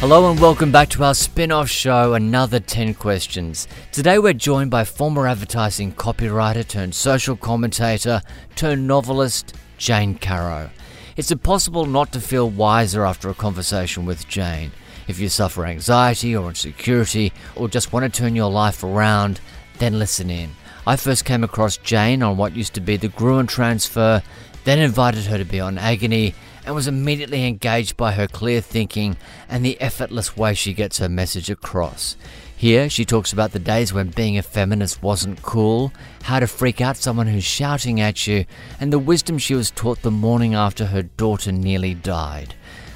[0.00, 3.66] Hello and welcome back to our spin off show, Another 10 Questions.
[3.92, 8.20] Today we're joined by former advertising copywriter turned social commentator
[8.56, 10.68] turned novelist, Jane Caro.
[11.16, 14.70] It's impossible not to feel wiser after a conversation with Jane.
[15.08, 19.40] If you suffer anxiety or insecurity or just want to turn your life around,
[19.78, 20.50] then listen in.
[20.86, 24.22] I first came across Jane on what used to be the Gruen transfer,
[24.64, 26.34] then invited her to be on Agony
[26.66, 29.16] and was immediately engaged by her clear thinking
[29.48, 32.16] and the effortless way she gets her message across.
[32.56, 36.80] Here, she talks about the days when being a feminist wasn't cool, how to freak
[36.80, 38.46] out someone who's shouting at you,
[38.80, 42.54] and the wisdom she was taught the morning after her daughter nearly died.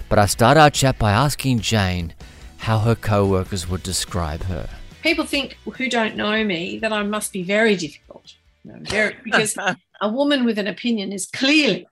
[0.09, 2.15] But I start our chat by asking Jane
[2.57, 4.69] how her co workers would describe her.
[5.03, 8.35] People think who don't know me that I must be very difficult.
[8.65, 9.57] You know, very, because
[10.01, 11.87] a woman with an opinion is clearly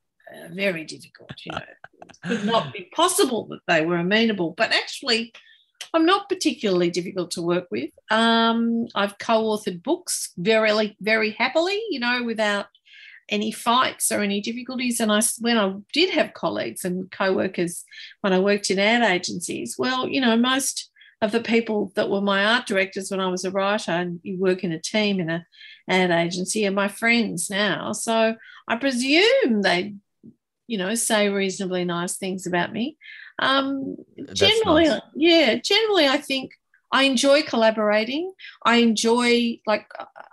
[0.50, 1.30] very difficult.
[1.44, 4.54] You know, it could not be possible that they were amenable.
[4.56, 5.32] But actually,
[5.94, 7.90] I'm not particularly difficult to work with.
[8.10, 11.80] Um, I've co-authored books very, very happily.
[11.90, 12.66] You know, without
[13.28, 15.00] any fights or any difficulties.
[15.00, 17.84] And I, when I did have colleagues and co-workers
[18.22, 22.20] when I worked in ad agencies, well, you know, most of the people that were
[22.20, 25.28] my art directors when I was a writer, and you work in a team in
[25.28, 25.44] a
[25.88, 27.92] ad agency, are my friends now.
[27.92, 28.36] So
[28.68, 29.94] I presume they
[30.68, 32.96] you know, say reasonably nice things about me.
[33.40, 33.96] Um,
[34.34, 35.00] generally, nice.
[35.16, 36.52] yeah, generally, I think
[36.92, 38.32] I enjoy collaborating.
[38.64, 39.90] I enjoy, like,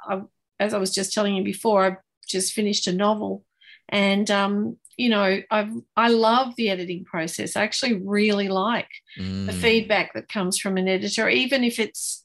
[0.07, 0.21] I,
[0.59, 3.43] as I was just telling you before, I've just finished a novel,
[3.89, 7.55] and um, you know, I I love the editing process.
[7.55, 9.45] I actually really like mm.
[9.45, 12.24] the feedback that comes from an editor, even if it's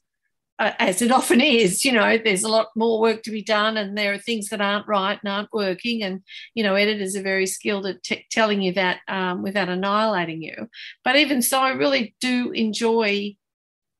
[0.61, 3.97] as it often is, you know, there's a lot more work to be done, and
[3.97, 6.03] there are things that aren't right and aren't working.
[6.03, 6.21] And
[6.53, 10.69] you know, editors are very skilled at t- telling you that um, without annihilating you.
[11.03, 13.35] But even so, I really do enjoy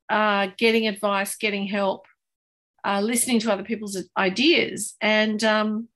[0.09, 2.05] uh, getting advice, getting help,
[2.85, 5.87] uh, listening to other people's ideas, and um,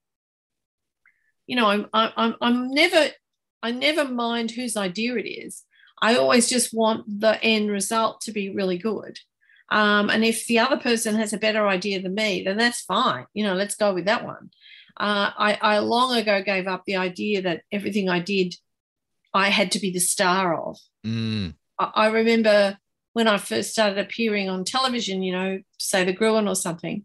[1.45, 3.09] you know, I'm I'm I'm never
[3.61, 5.63] I never mind whose idea it is.
[6.01, 9.19] I always just want the end result to be really good.
[9.70, 13.26] Um, and if the other person has a better idea than me, then that's fine.
[13.34, 14.52] You know, let's go with that one.
[14.98, 18.56] Uh, I, I long ago gave up the idea that everything I did,
[19.34, 20.78] I had to be the star of.
[21.06, 21.56] Mm.
[21.80, 22.78] I, I remember
[23.14, 27.03] when I first started appearing on television, you know, say the Gruen or something,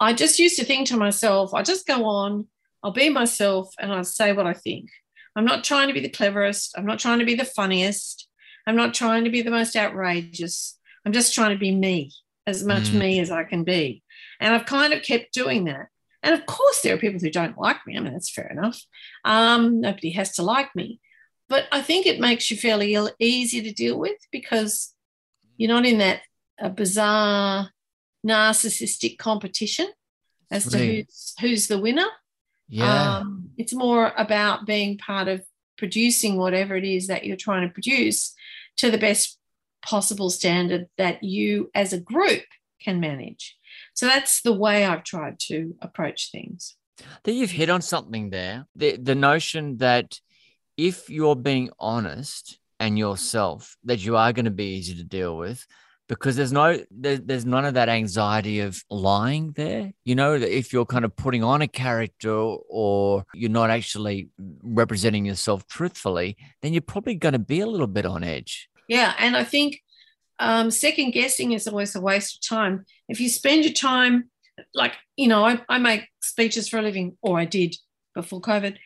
[0.00, 2.46] I just used to think to myself, I just go on,
[2.82, 4.90] I'll be myself, and I'll say what I think.
[5.34, 6.74] I'm not trying to be the cleverest.
[6.76, 8.28] I'm not trying to be the funniest.
[8.66, 10.77] I'm not trying to be the most outrageous.
[11.04, 12.12] I'm just trying to be me,
[12.46, 12.98] as much mm.
[12.98, 14.02] me as I can be.
[14.40, 15.88] And I've kind of kept doing that.
[16.22, 17.96] And of course, there are people who don't like me.
[17.96, 18.80] I mean, that's fair enough.
[19.24, 21.00] Um, nobody has to like me.
[21.48, 24.94] But I think it makes you fairly easy to deal with because
[25.56, 26.20] you're not in that
[26.60, 27.70] uh, bizarre
[28.26, 29.88] narcissistic competition
[30.50, 32.06] as to who's, who's the winner.
[32.68, 33.18] Yeah.
[33.18, 35.42] Um, it's more about being part of
[35.78, 38.34] producing whatever it is that you're trying to produce
[38.78, 39.38] to the best
[39.82, 42.44] possible standard that you as a group
[42.82, 43.56] can manage.
[43.94, 46.76] So that's the way I've tried to approach things.
[47.24, 48.66] That you've hit on something there.
[48.74, 50.18] The the notion that
[50.76, 55.36] if you're being honest and yourself, that you are going to be easy to deal
[55.36, 55.66] with
[56.08, 60.54] because there's no there, there's none of that anxiety of lying there you know that
[60.54, 64.28] if you're kind of putting on a character or you're not actually
[64.62, 69.14] representing yourself truthfully then you're probably going to be a little bit on edge yeah,
[69.18, 69.80] and I think
[70.38, 72.84] um, second guessing is always a waste of time.
[73.08, 74.30] If you spend your time,
[74.74, 77.76] like, you know, I, I make speeches for a living, or I did
[78.14, 78.76] before COVID.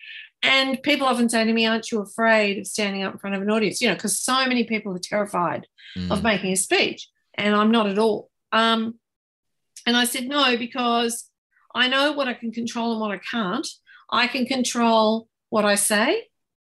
[0.42, 3.42] And people often say to me, Aren't you afraid of standing up in front of
[3.42, 3.80] an audience?
[3.80, 6.10] You know, because so many people are terrified mm.
[6.10, 7.08] of making a speech.
[7.34, 8.28] And I'm not at all.
[8.50, 8.98] Um,
[9.86, 11.28] and I said, No, because
[11.74, 13.66] I know what I can control and what I can't.
[14.10, 16.24] I can control what I say,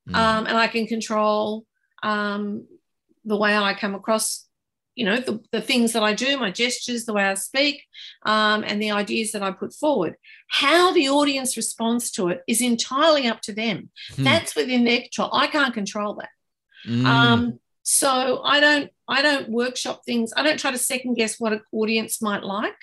[0.08, 0.14] mm.
[0.14, 1.66] um, and I can control
[2.02, 2.66] um,
[3.26, 4.46] the way I come across,
[4.94, 7.82] you know, the, the things that I do, my gestures, the way I speak,
[8.24, 10.16] um, and the ideas that I put forward.
[10.48, 13.90] How the audience responds to it is entirely up to them.
[14.14, 14.24] Hmm.
[14.24, 15.30] That's within their control.
[15.32, 16.30] I can't control that.
[16.86, 17.04] Mm.
[17.04, 20.32] Um, so I don't I don't workshop things.
[20.36, 22.78] I don't try to second guess what an audience might like.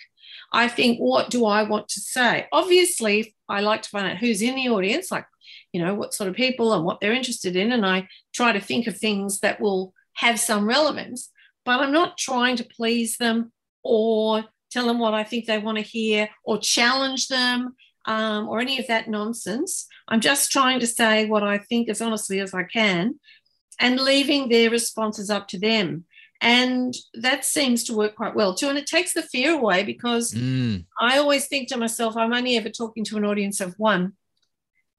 [0.53, 2.47] I think, what do I want to say?
[2.51, 5.25] Obviously, I like to find out who's in the audience, like,
[5.73, 7.71] you know, what sort of people and what they're interested in.
[7.71, 11.29] And I try to think of things that will have some relevance,
[11.65, 13.51] but I'm not trying to please them
[13.83, 17.75] or tell them what I think they want to hear or challenge them
[18.05, 19.87] um, or any of that nonsense.
[20.07, 23.19] I'm just trying to say what I think as honestly as I can
[23.79, 26.05] and leaving their responses up to them.
[26.41, 28.67] And that seems to work quite well too.
[28.67, 30.85] And it takes the fear away because Mm.
[30.99, 34.13] I always think to myself, I'm only ever talking to an audience of one.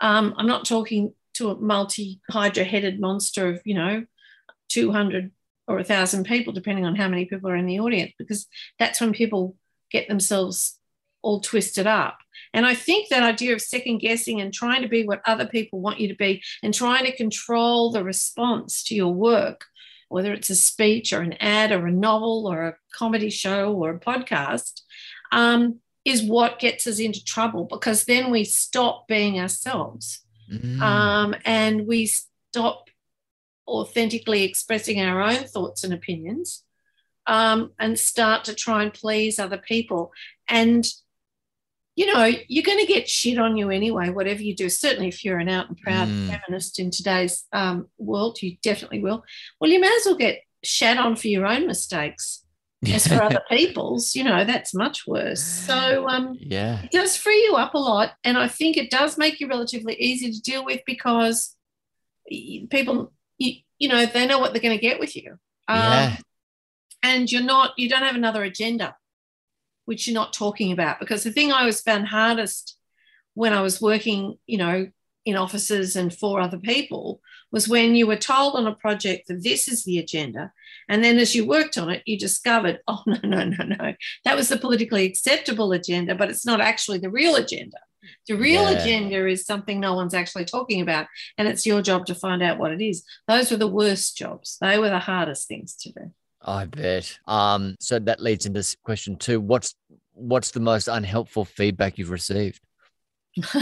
[0.00, 4.06] Um, I'm not talking to a multi hydra headed monster of, you know,
[4.68, 5.30] 200
[5.66, 8.46] or 1,000 people, depending on how many people are in the audience, because
[8.78, 9.56] that's when people
[9.90, 10.78] get themselves
[11.22, 12.18] all twisted up.
[12.52, 15.80] And I think that idea of second guessing and trying to be what other people
[15.80, 19.64] want you to be and trying to control the response to your work,
[20.08, 23.90] whether it's a speech or an ad or a novel or a comedy show or
[23.94, 24.82] a podcast,
[25.32, 30.20] um, is what gets us into trouble because then we stop being ourselves
[30.52, 30.78] Mm.
[30.82, 32.83] um, and we stop
[33.66, 36.62] authentically expressing our own thoughts and opinions
[37.26, 40.12] um, and start to try and please other people.
[40.48, 40.84] And,
[41.96, 44.68] you know, you're going to get shit on you anyway, whatever you do.
[44.68, 46.28] Certainly, if you're an out and proud Mm.
[46.28, 49.24] feminist in today's um, world, you definitely will.
[49.60, 52.44] Well, you may as well get shat on for your own mistakes
[52.86, 54.14] as for other people's.
[54.14, 55.42] You know, that's much worse.
[55.42, 56.82] So, um, yeah.
[56.82, 59.94] it does free you up a lot and i think it does make you relatively
[59.94, 61.56] easy to deal with because
[62.70, 65.32] people you, you know they know what they're going to get with you
[65.68, 66.16] um, Yeah.
[67.02, 68.96] and you're not you don't have another agenda
[69.84, 72.76] which you're not talking about because the thing i always found hardest
[73.34, 74.88] when i was working you know
[75.26, 77.20] in offices and for other people
[77.50, 80.52] was when you were told on a project that this is the agenda
[80.88, 83.94] and then as you worked on it you discovered oh no no no no
[84.24, 87.78] that was the politically acceptable agenda, but it's not actually the real agenda.
[88.28, 88.82] The real Yeah.
[88.82, 91.06] agenda is something no one's actually talking about,
[91.38, 93.04] and it's your job to find out what it is.
[93.28, 94.58] Those were the worst jobs.
[94.60, 96.12] They were the hardest things to do.
[96.42, 97.18] I bet.
[97.26, 99.40] Um, so that leads into question two.
[99.40, 99.74] What's
[100.12, 102.60] what's the most unhelpful feedback you've received?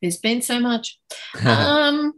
[0.00, 0.98] There's been so much.
[1.44, 2.14] Um,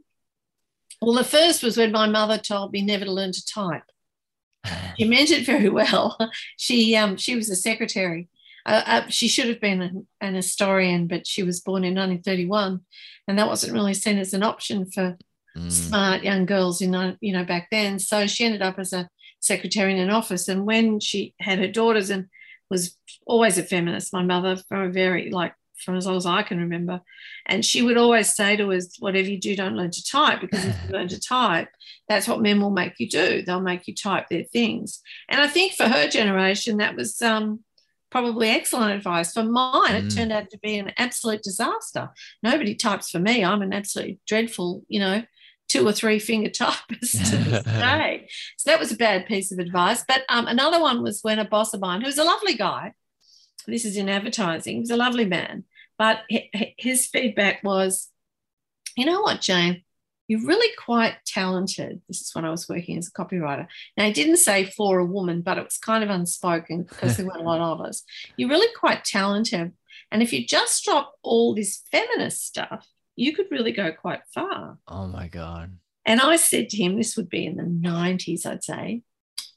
[1.00, 3.82] well, the first was when my mother told me never to learn to type.
[4.98, 6.16] She meant it very well.
[6.56, 8.28] She um, she was a secretary.
[8.66, 12.81] Uh, uh, she should have been an, an historian, but she was born in 1931,
[13.28, 15.16] and that wasn't really seen as an option for
[15.56, 15.70] Mm.
[15.70, 18.00] smart young girls in uh, you know back then.
[18.00, 19.08] So she ended up as a
[19.38, 20.49] secretary in an office.
[20.49, 22.26] And when she had her daughters and
[22.70, 26.43] was always a feminist, my mother from a very like from as long as I
[26.43, 27.02] can remember,
[27.46, 30.64] and she would always say to us, "Whatever you do, don't learn to type because
[30.64, 31.69] if you learn to type,
[32.08, 33.43] that's what men will make you do.
[33.43, 37.61] They'll make you type their things." And I think for her generation, that was um,
[38.14, 39.32] probably excellent advice.
[39.32, 40.14] For mine, it Mm.
[40.14, 42.11] turned out to be an absolute disaster.
[42.44, 43.44] Nobody types for me.
[43.44, 45.25] I'm an absolutely dreadful, you know,
[45.66, 48.28] two or three finger typist to this day.
[48.56, 50.05] So that was a bad piece of advice.
[50.06, 52.93] But um, another one was when a boss of mine, who's a lovely guy,
[53.66, 55.64] this is in advertising, he's a lovely man,
[55.99, 58.11] but hi- hi- his feedback was,
[58.96, 59.82] you know what, Jane,
[60.29, 62.00] you're really quite talented.
[62.09, 63.67] This is when I was working as a copywriter.
[63.97, 67.26] Now, he didn't say for a woman, but it was kind of unspoken because there
[67.26, 68.03] weren't a lot of us.
[68.37, 69.73] You're really quite talented.
[70.11, 74.79] And if you just drop all this feminist stuff, you could really go quite far.
[74.88, 75.76] oh my god.
[76.06, 79.03] And I said to him, this would be in the 90s, I'd say.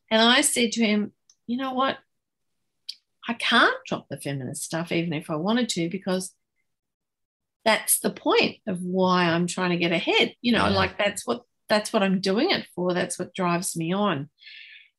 [0.10, 1.12] And I said to him,
[1.46, 1.98] you know what?
[3.28, 6.34] I can't drop the feminist stuff even if I wanted to, because
[7.68, 10.33] that's the point of why I'm trying to get ahead.
[10.42, 10.76] You know, Yeah.
[10.81, 12.94] like that's what that's what I'm doing it for.
[12.94, 14.30] That's what drives me on.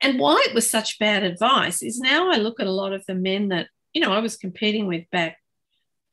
[0.03, 3.07] And why it was such bad advice is now I look at a lot of
[3.07, 5.39] the men that, you know, I was competing with back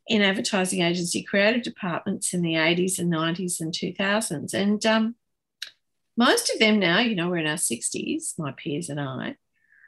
[0.08, 4.54] in advertising agency creative departments in the 80s and 90s and 2000s.
[4.54, 5.16] And um,
[6.16, 9.36] most of them now, you know, we're in our 60s, my peers and I,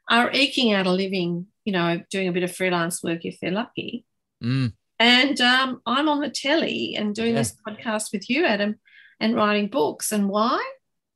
[0.10, 3.52] are eking out a living, you know, doing a bit of freelance work if they're
[3.52, 4.04] lucky.
[4.44, 4.74] Mm.
[5.00, 7.39] And um, I'm on the telly and doing Yeah.
[7.42, 8.75] this podcast with you, Adam,
[9.20, 10.12] and writing books.
[10.12, 10.63] And why?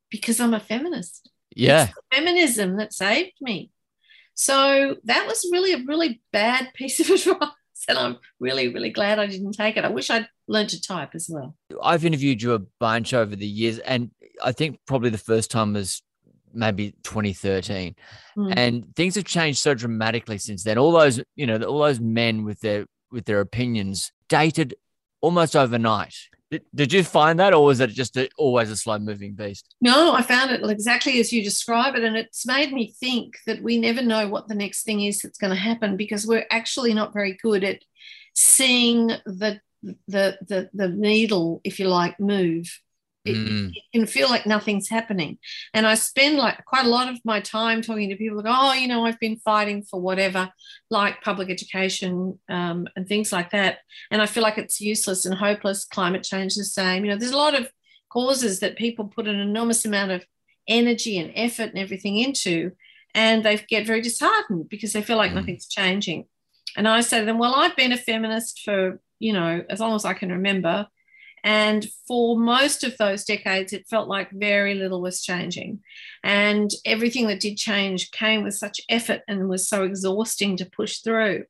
[0.09, 1.89] Because I'm a feminist Yeah.
[2.13, 3.71] feminism that saved me.
[4.33, 7.49] So that was really a really bad piece of advice.
[7.89, 9.83] And I'm really, really glad I didn't take it.
[9.83, 11.55] I wish I'd learned to type as well.
[11.81, 14.11] I've interviewed you a bunch over the years, and
[14.43, 16.03] I think probably the first time was
[16.53, 17.95] maybe 2013.
[18.37, 18.53] Mm.
[18.55, 20.77] And things have changed so dramatically since then.
[20.77, 24.75] All those, you know, all those men with their with their opinions dated
[25.21, 26.15] almost overnight.
[26.49, 29.73] Did, did you find that, or was it just a, always a slow moving beast?
[29.79, 32.03] No, I found it exactly as you describe it.
[32.03, 35.37] And it's made me think that we never know what the next thing is that's
[35.37, 37.81] going to happen because we're actually not very good at
[38.33, 39.61] seeing the
[40.07, 42.79] the the, the needle, if you like, move.
[43.23, 43.71] It, Mm.
[43.75, 45.37] it can feel like nothing's happening.
[45.73, 48.73] And I spend like quite a lot of my time talking to people like, oh,
[48.73, 50.51] you know, I've been fighting for whatever,
[50.89, 53.79] like public education um, and things like that.
[54.09, 55.85] And I feel like it's useless and hopeless.
[55.85, 57.05] Climate change the same.
[57.05, 57.69] You know, there's a lot of
[58.09, 60.25] causes that people put an enormous amount of
[60.67, 62.71] energy and effort and everything into.
[63.13, 65.35] and they get very disheartened because they feel like mm.
[65.35, 66.25] nothing's changing.
[66.77, 69.93] And I say to them, Well, I've been a feminist for, you know, as long
[69.95, 70.87] as I can remember.
[71.43, 75.81] And for most of those decades, it felt like very little was changing.
[76.23, 80.99] And everything that did change came with such effort and was so exhausting to push
[80.99, 81.45] through.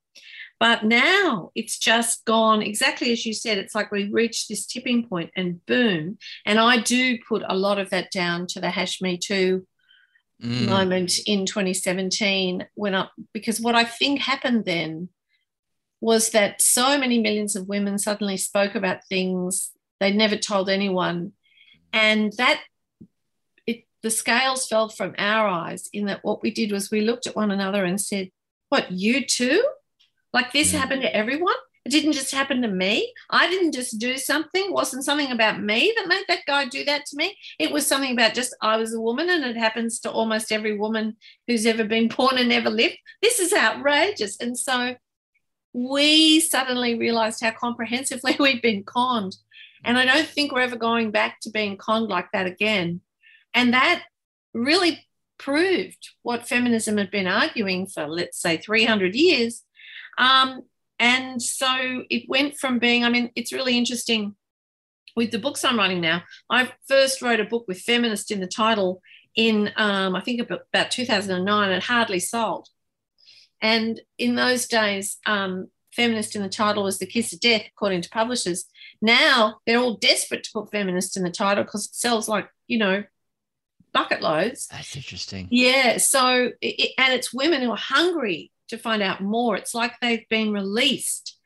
[0.60, 3.57] But now it's just gone exactly as you said.
[3.57, 6.19] It's like we reached this tipping point and boom.
[6.45, 9.65] And I do put a lot of that down to the Hash Me Too
[10.41, 10.67] mm.
[10.69, 15.10] moment in 2017 when I, because what I think happened then
[16.00, 19.71] was that so many millions of women suddenly spoke about things
[20.01, 21.31] they'd never told anyone.
[21.93, 22.62] And that
[23.65, 27.27] it, the scales fell from our eyes in that what we did was we looked
[27.27, 28.31] at one another and said,
[28.67, 29.63] What, you too?
[30.34, 30.79] Like this mm.
[30.79, 31.55] happened to everyone.
[31.86, 33.12] It didn't just happen to me.
[33.29, 34.65] I didn't just do something.
[34.65, 37.36] It wasn't something about me that made that guy do that to me.
[37.60, 40.77] It was something about just I was a woman and it happens to almost every
[40.77, 41.17] woman
[41.48, 42.98] who's ever been born and ever lived.
[43.22, 44.38] This is outrageous.
[44.39, 44.96] And so
[45.74, 49.36] we suddenly realized how comprehensively we'd been conned.
[49.83, 53.01] And I don't think we're ever going back to being conned like that again.
[53.53, 54.03] And that
[54.53, 55.05] really
[55.38, 59.63] proved what feminism had been arguing for, let's say, 300 years
[60.17, 60.63] um,
[61.00, 64.35] and so it went from being, I mean, it's really interesting
[65.15, 66.23] with the books I'm writing now.
[66.50, 69.01] I first wrote a book with feminist in the title
[69.35, 71.71] in, um, I think, about 2009.
[71.71, 72.67] It hardly sold.
[73.61, 78.01] And in those days, um, feminist in the title was the kiss of death, according
[78.03, 78.65] to publishers.
[79.01, 82.77] Now they're all desperate to put feminist in the title because it sells like, you
[82.77, 83.03] know,
[83.93, 84.67] bucket loads.
[84.67, 85.48] That's interesting.
[85.51, 85.98] Yeah.
[85.98, 89.55] So, it, and it's women who are hungry to find out more.
[89.55, 91.38] It's like they've been released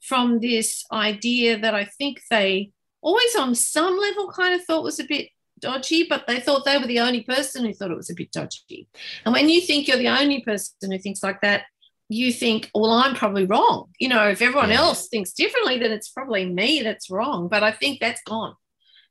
[0.00, 5.00] from this idea that I think they always, on some level, kind of thought was
[5.00, 5.28] a bit
[5.60, 8.30] dodgy, but they thought they were the only person who thought it was a bit
[8.32, 8.88] dodgy.
[9.24, 11.64] And when you think you're the only person who thinks like that,
[12.08, 13.90] you think, well, I'm probably wrong.
[13.98, 14.76] You know, if everyone yeah.
[14.76, 17.48] else thinks differently, then it's probably me that's wrong.
[17.48, 18.54] But I think that's gone.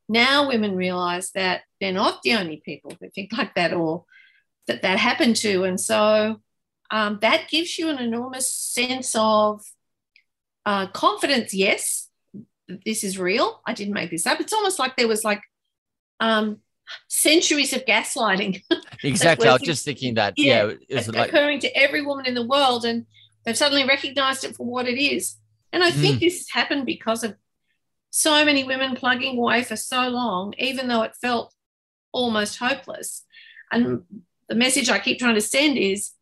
[0.08, 4.04] Now women realize that they're not the only people who think like that or
[4.66, 5.64] that that happened to.
[5.64, 6.40] And so
[6.90, 9.62] um, that gives you an enormous sense of
[10.66, 11.52] uh, confidence.
[11.52, 12.08] Yes,
[12.84, 13.60] this is real.
[13.66, 14.40] I didn't make this up.
[14.40, 15.42] It's almost like there was like
[16.20, 16.58] um,
[17.08, 18.62] centuries of gaslighting.
[19.02, 19.48] exactly.
[19.48, 20.34] I was just thinking that.
[20.36, 23.06] Yeah, yeah it's like- occurring to every woman in the world, and
[23.44, 25.36] they've suddenly recognized it for what it is.
[25.72, 26.20] And I think mm.
[26.20, 27.34] this happened because of
[28.10, 31.52] so many women plugging away for so long, even though it felt
[32.12, 33.24] almost hopeless.
[33.72, 34.04] And
[34.48, 36.12] the message I keep trying to send is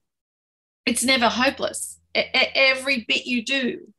[0.87, 2.01] it's never hopeless.
[2.15, 3.93] Every bit you do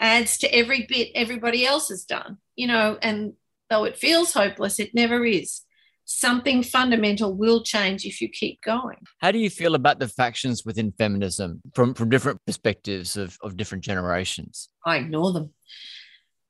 [0.00, 3.34] adds to every bit everybody else has done, you know, and
[3.70, 5.62] though it feels hopeless, it never is.
[6.10, 8.96] Something fundamental will change if you keep going.
[9.20, 13.58] How do you feel about the factions within feminism from, from different perspectives of, of
[13.58, 14.70] different generations?
[14.86, 15.50] I ignore them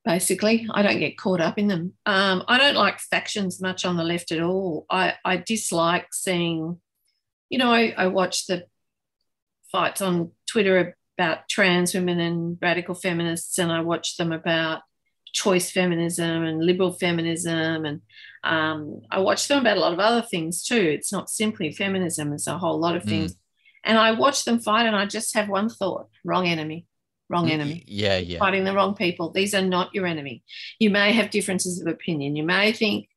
[0.05, 0.67] basically.
[0.71, 1.93] I don't get caught up in them.
[2.07, 4.87] Um, I don't like factions much on the left at all.
[4.89, 6.81] I, I dislike seeing,
[7.51, 8.65] you know, I, I watch the
[9.73, 14.83] fights on Twitter about trans women and radical feminists, and I watch them about
[15.33, 18.01] choice feminism and liberal feminism, and
[18.45, 20.77] um, I watch them about a lot of other things too.
[20.77, 23.09] It's not simply feminism; it's a whole lot of mm.
[23.09, 23.35] things.
[23.85, 26.87] And I watch them fight, and I just have one thought: wrong enemy,
[27.29, 27.85] wrong enemy.
[27.87, 28.39] Yeah, yeah.
[28.39, 29.31] Fighting the wrong people.
[29.31, 30.43] These are not your enemy.
[30.79, 32.37] You may have differences of opinion.
[32.37, 33.09] You may think,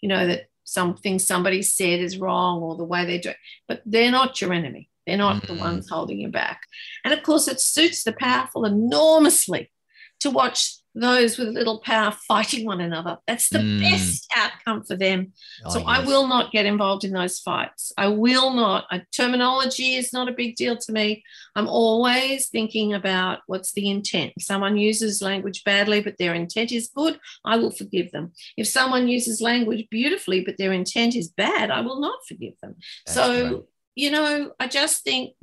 [0.00, 3.36] you know, that something somebody said is wrong or the way they do it,
[3.66, 4.88] but they're not your enemy.
[5.06, 5.54] They're not mm-hmm.
[5.54, 6.62] the ones holding you back.
[7.04, 9.72] And of course, it suits the powerful enormously
[10.20, 13.18] to watch those with little power fighting one another.
[13.26, 13.80] That's the mm.
[13.80, 15.32] best outcome for them.
[15.64, 15.88] Oh, so yes.
[15.88, 17.92] I will not get involved in those fights.
[17.96, 18.86] I will not.
[18.90, 21.22] A terminology is not a big deal to me.
[21.54, 24.32] I'm always thinking about what's the intent.
[24.36, 28.32] If someone uses language badly, but their intent is good, I will forgive them.
[28.56, 32.76] If someone uses language beautifully, but their intent is bad, I will not forgive them.
[33.06, 33.62] That's so right
[34.00, 35.34] you know, I just think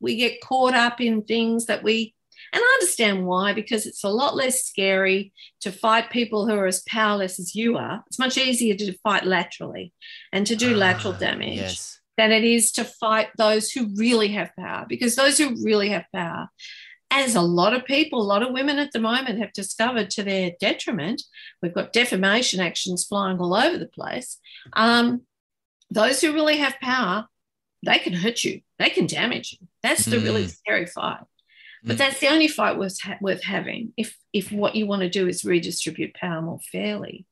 [0.00, 2.14] we get caught up in things that we,
[2.52, 6.66] and I understand why, because it's a lot less scary to fight people who are
[6.66, 8.04] as powerless as you are.
[8.06, 9.92] It's much easier to fight laterally
[10.32, 12.00] and to do ah, lateral damage yes.
[12.16, 16.04] than it is to fight those who really have power, because those who really have
[16.12, 16.48] power,
[17.10, 20.22] as a lot of people, a lot of women at the moment have discovered to
[20.22, 21.22] their detriment,
[21.62, 24.38] we've got defamation actions flying all over the place.
[24.72, 25.22] Um,
[25.90, 27.28] those who really have power
[27.84, 29.68] they can hurt you, they can damage you.
[29.82, 30.24] That's the mm.
[30.24, 31.20] really scary fight.
[31.84, 31.98] But mm.
[31.98, 35.28] that's the only fight worth, ha- worth having if, if what you want to do
[35.28, 37.26] is redistribute power more fairly.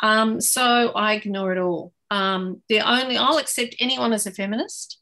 [0.00, 1.92] Um, so I ignore it all.
[2.10, 4.98] Um, the only I'll accept anyone as a feminist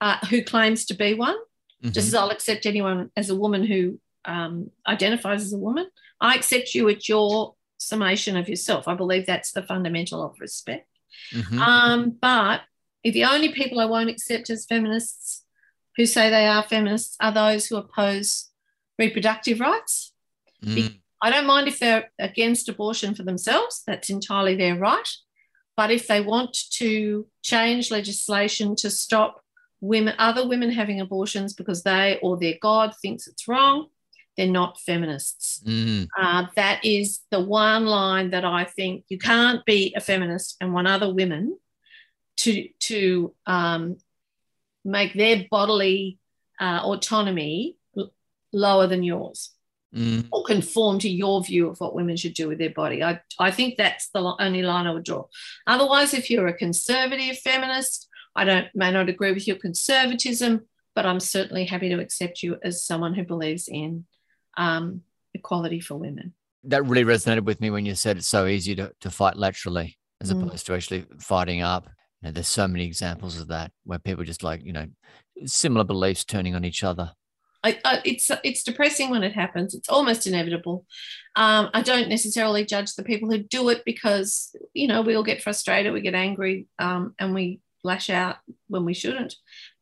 [0.00, 1.36] uh, who claims to be one,
[1.82, 1.92] Mhm.
[1.92, 5.86] just as I'll accept anyone as a woman who um, identifies as a woman.
[6.20, 8.88] I accept you at your summation of yourself.
[8.88, 10.88] I believe that's the fundamental of respect.
[11.32, 11.58] Mhm.
[11.58, 12.62] Um, but
[13.04, 15.44] the only people I won't accept as feminists
[15.96, 18.50] who say they are feminists are those who oppose
[18.98, 20.12] reproductive rights.
[20.64, 21.00] Mm.
[21.22, 25.08] I don't mind if they're against abortion for themselves, that's entirely their right.
[25.76, 29.42] But if they want to change legislation to stop
[29.80, 33.88] women, other women having abortions because they or their God thinks it's wrong,
[34.36, 35.62] they're not feminists.
[35.66, 36.08] Mm.
[36.18, 40.72] Uh, that is the one line that I think you can't be a feminist and
[40.72, 41.58] want other women
[42.38, 43.96] to to um,
[44.86, 46.18] make their bodily
[46.60, 48.12] uh, autonomy l-
[48.52, 49.50] lower than yours
[49.94, 50.28] Mm.
[50.30, 53.02] or conform to your view of what women should do with their body.
[53.02, 55.24] I, I think that's the only line I would draw.
[55.66, 61.06] Otherwise, if you're a conservative feminist, I don't may not agree with your conservatism, but
[61.06, 64.04] I'm certainly happy to accept you as someone who believes in
[64.58, 65.02] um,
[65.32, 66.34] equality for women.
[66.64, 69.96] That really resonated with me when you said it's so easy to, to fight laterally
[70.20, 70.46] as Mm.
[70.46, 71.88] opposed to actually fighting up.
[72.26, 74.86] Know, there's so many examples of that where people just like, you know,
[75.44, 77.12] similar beliefs turning on each other.
[77.62, 79.74] I, I, it's it's depressing when it happens.
[79.74, 80.84] It's almost inevitable.
[81.36, 85.22] Um, I don't necessarily judge the people who do it because you know we all
[85.22, 88.36] get frustrated, we get angry, um, and we lash out
[88.68, 89.36] when we shouldn't.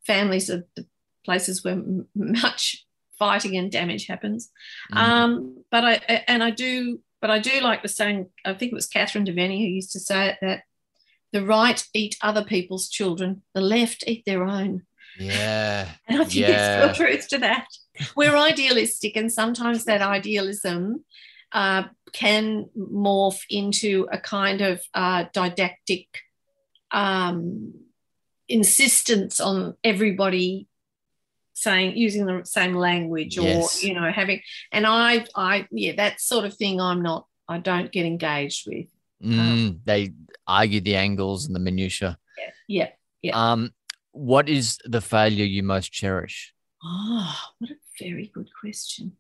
[0.07, 0.87] Families are the
[1.25, 2.87] places where m- much
[3.19, 4.51] fighting and damage happens.
[4.93, 4.97] Mm.
[4.97, 8.29] Um, but I and I do, but I do like the saying.
[8.45, 10.63] I think it was Catherine Deveny who used to say it that
[11.35, 14.83] the right eat other people's children, the left eat their own.
[15.19, 15.91] yeah.
[16.09, 16.51] And I think Yeah.
[16.51, 17.67] there's real truth to that.
[18.17, 21.05] We're idealistic, and sometimes that idealism
[21.53, 26.07] uh, can morph into a kind of uh, didactic
[26.91, 27.75] um,
[28.49, 30.67] insistence on everybody
[31.55, 33.83] saying using the same language or Yes.
[33.83, 34.41] you know having
[34.73, 38.87] and I I yeah that sort of thing I'm not I don't get engaged with.
[39.25, 39.81] Mm.
[39.85, 40.13] They
[40.47, 42.19] argue the angles and the minutia.
[42.69, 42.91] Yeah.
[43.23, 43.53] Yeah.
[43.53, 43.73] Um,
[44.13, 46.53] what is the failure you most cherish?
[46.83, 49.13] Oh, what a very good question.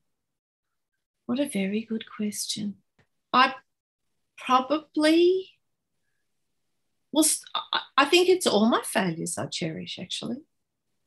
[1.26, 2.74] What a very good question.
[3.32, 3.54] I
[4.36, 5.50] probably,
[7.12, 7.24] well,
[7.96, 10.42] I think it's all my failures I cherish actually,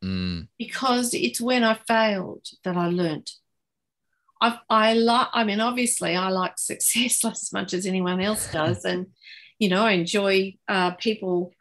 [0.04, 0.48] Mm.
[0.58, 3.32] because it's when I failed that I learnt.
[4.41, 8.86] I, I like, I mean, obviously, I like success as much as anyone else does.
[8.86, 9.08] And,
[9.60, 11.54] you know, I enjoy uh, people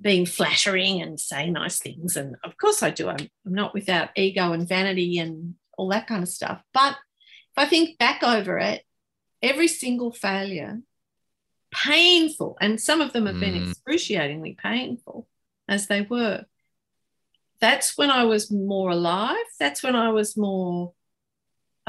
[0.00, 2.16] being flattering and saying nice things.
[2.16, 3.08] And of course I do.
[3.08, 6.62] I'm, I'm not without ego and vanity and all that kind of stuff.
[6.72, 8.84] But if I think back over it,
[9.42, 10.80] every single failure,
[11.72, 13.68] painful, and some of them have been Mm.
[13.70, 15.28] excruciatingly painful
[15.68, 16.44] as they were.
[17.60, 19.36] That's when I was more alive.
[19.58, 20.94] That's when I was more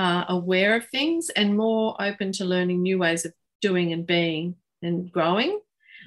[0.01, 3.31] uh, aware of things and more open to learning new ways of
[3.67, 4.45] doing and being
[4.81, 5.53] and growing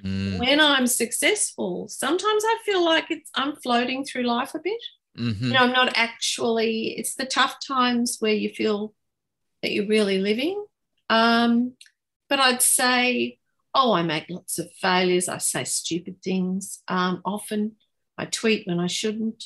[0.05, 0.39] Mm.
[0.41, 4.83] when I'm successful, sometimes I feel like it's I'm floating through life a bit.
[5.17, 5.41] Mhm.
[5.41, 6.99] You know, I'm not actually.
[6.99, 8.79] It's the tough times where you feel
[9.63, 10.59] that you're really living.
[11.09, 11.53] Um,
[12.29, 13.39] but I'd say,
[13.73, 15.29] oh, I make lots of failures.
[15.29, 16.83] I say stupid things.
[16.89, 17.63] Um, often
[18.19, 19.41] I tweet when I shouldn't.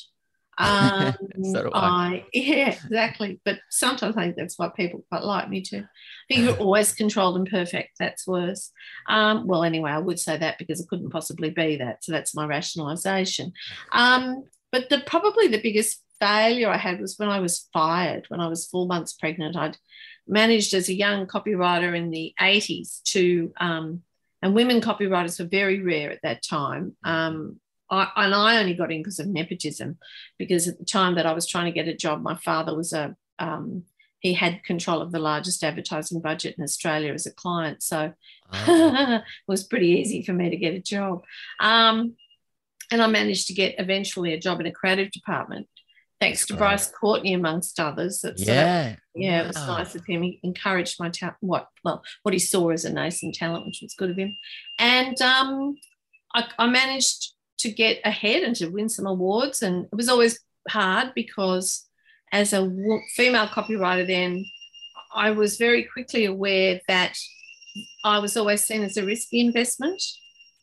[0.61, 2.25] Um, So do I.
[2.33, 3.39] yeah, exactly.
[3.45, 5.83] But sometimes I think that's why people quite like me too.
[5.85, 7.91] I think you're always controlled and perfect.
[7.97, 8.71] That's worse.
[9.07, 12.03] Um, well, anyway, I would say that because it couldn't possibly be that.
[12.03, 13.53] So that's my rationalization.
[13.93, 18.41] Um, but the probably the biggest failure I had was when I was fired, when
[18.41, 19.55] I was four months pregnant.
[19.55, 19.77] I'd
[20.27, 24.03] managed as a young copywriter in the 80s to, um,
[24.41, 26.95] and women copywriters were very rare at that time.
[27.03, 27.59] Um,
[27.91, 29.97] I, and I only got in because of nepotism,
[30.37, 32.93] because at the time that I was trying to get a job, my father was
[32.93, 33.83] a um,
[34.19, 38.13] he had control of the largest advertising budget in Australia as a client, so
[38.51, 39.17] Ah.
[39.17, 41.23] it was pretty easy for me to get a job.
[41.59, 42.15] Um,
[42.91, 45.67] and I managed to get eventually a job in a creative department,
[46.19, 48.21] thanks to Bryce Courtenay, amongst others.
[48.21, 48.95] That's, uh, yeah.
[49.13, 50.23] yeah, it was nice of him.
[50.23, 53.93] He encouraged my talent, what well, what he saw as a nascent talent, which was
[53.93, 54.35] good of him.
[54.79, 55.75] And um,
[56.33, 59.61] I, I managed to get ahead and to win some awards.
[59.61, 61.85] And it was always hard because
[62.31, 62.61] as a
[63.15, 64.45] female copywriter, then
[65.13, 67.17] I was very quickly aware that
[68.03, 70.01] I was always seen as a risky investment.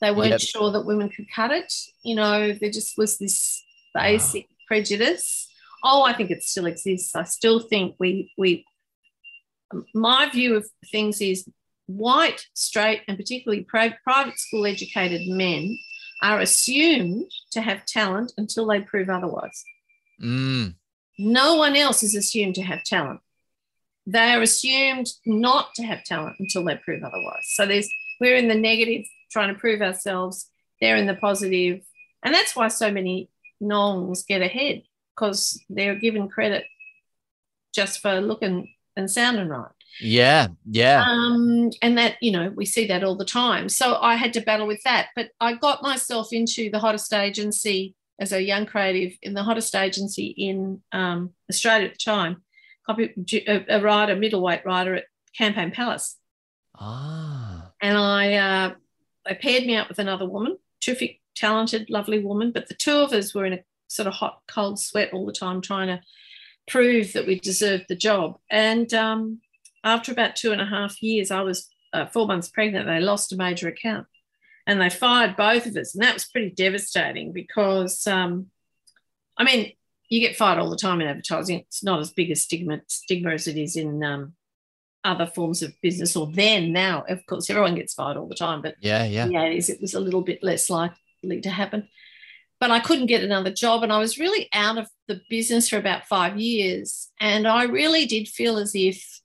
[0.01, 0.41] They weren't Yep.
[0.41, 1.73] sure that women could cut it.
[2.05, 3.63] You know, there just was this
[3.95, 5.49] basic prejudice.
[5.85, 7.15] Oh, I think it still exists.
[7.15, 8.65] I still think we we
[9.73, 11.49] um, my view of things is
[11.87, 15.79] white, straight, and particularly private school educated men
[16.23, 19.65] are assumed to have talent until they prove otherwise.
[20.23, 20.75] Mm.
[21.19, 23.21] No one else is assumed to have talent.
[24.07, 27.45] They are assumed not to have talent until they prove otherwise.
[27.55, 27.89] So there's
[28.21, 30.49] we're in the negative trying to prove ourselves.
[30.81, 31.83] They're in the positive,
[32.23, 34.83] and that's why so many nongs get ahead
[35.15, 36.65] because they're given credit
[37.75, 39.71] just for looking and sounding right.
[40.01, 41.05] Yeah, yeah.
[41.07, 43.69] Um, and that, you know, we see that all the time.
[43.69, 45.09] So I had to battle with that.
[45.17, 49.75] But I got myself into the hottest agency as a young creative in the hottest
[49.75, 52.43] agency in um, Australia at the time,
[52.89, 55.05] a, writer, middleweight writer at
[55.37, 56.17] Campaign Palace.
[56.79, 57.73] Ah.
[57.81, 58.75] And I, uh,
[59.27, 62.53] they paired me up with another woman, terrific, talented, lovely woman.
[62.53, 65.33] But the two of us were in a sort of hot, cold sweat all the
[65.33, 66.01] time, trying to
[66.69, 68.39] prove that we deserved the job.
[68.51, 69.41] And um,
[69.87, 72.87] after about two and a half years, I was uh, four months pregnant.
[72.87, 74.07] They lost a major account
[74.67, 75.95] and they fired both of us.
[75.95, 78.51] And that was pretty devastating because, um,
[79.39, 79.73] I mean,
[80.09, 81.61] you get fired all the time in advertising.
[81.61, 84.35] It's not as big a stigma, stigma as it is in um,
[85.05, 87.05] other forms of business or then now.
[87.09, 89.27] Of course, everyone gets fired all the time, but yeah, yeah.
[89.27, 91.89] Yeah, it was a little bit less likely to happen.
[92.59, 95.77] But I couldn't get another job, and I was really out of the business for
[95.77, 97.11] about five years.
[97.21, 99.21] And I really did feel as if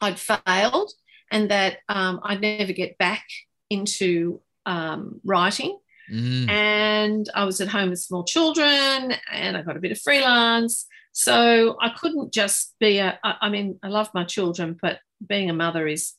[0.00, 0.92] I'd failed
[1.30, 3.24] and that um, I'd never get back
[3.70, 5.78] into um, writing.
[6.12, 6.48] Mm.
[6.48, 10.86] And I was at home with small children and I got a bit of freelance.
[11.12, 15.48] So I couldn't just be a, I, I mean, I love my children, but being
[15.48, 16.14] a mother is,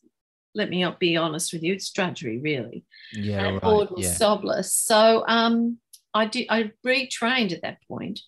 [0.55, 2.85] let me be honest with you, it's drudgery, really.
[3.11, 3.45] Yeah.
[3.45, 3.61] And right.
[3.61, 4.13] bored was yeah.
[4.13, 4.73] sobless.
[4.73, 5.79] So um,
[6.13, 8.21] I did, I retrained at that point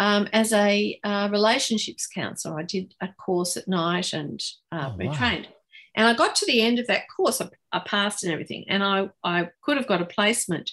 [0.00, 2.58] um, as a uh, relationships counselor.
[2.58, 5.12] I did a course at night and uh, Oh, wow.
[5.12, 5.46] retrained.
[5.94, 8.82] And I got to the end of that course, I, I passed and everything, and
[8.82, 10.72] I, I could have got a placement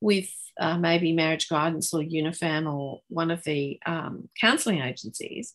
[0.00, 5.54] with uh, maybe Marriage Guidance or Unifam or one of the um, counselling agencies,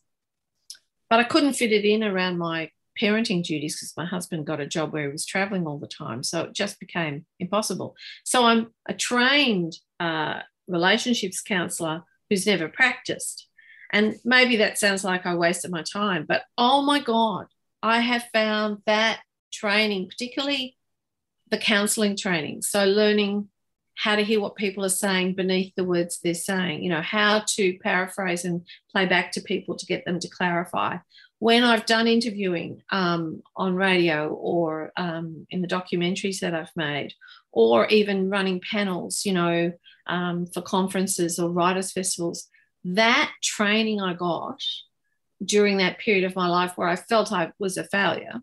[1.10, 2.70] but I couldn't fit it in around my
[3.02, 6.22] parenting duties because my husband got a job where he was traveling all the time.
[6.24, 7.96] So it just became impossible.
[8.26, 13.48] So I'm a trained uh, relationships counsellor who's never practiced.
[13.92, 17.46] And maybe that sounds like I wasted my time, but oh my God,
[17.82, 19.20] I have found that
[19.52, 20.76] training, particularly
[21.50, 22.62] the counseling training.
[22.64, 23.48] So learning
[23.96, 27.44] how to hear what people are saying beneath the words they're saying, you know, how
[27.48, 28.62] to paraphrase and
[28.92, 30.98] play back to people to get them to clarify.
[31.40, 37.14] When I've done interviewing um, on radio or um, in the documentaries that I've made,
[37.52, 39.72] or even running panels, you know,
[40.08, 42.48] um, for conferences or writers' festivals,
[42.84, 44.62] that training I got
[45.44, 48.42] during that period of my life where I felt I was a failure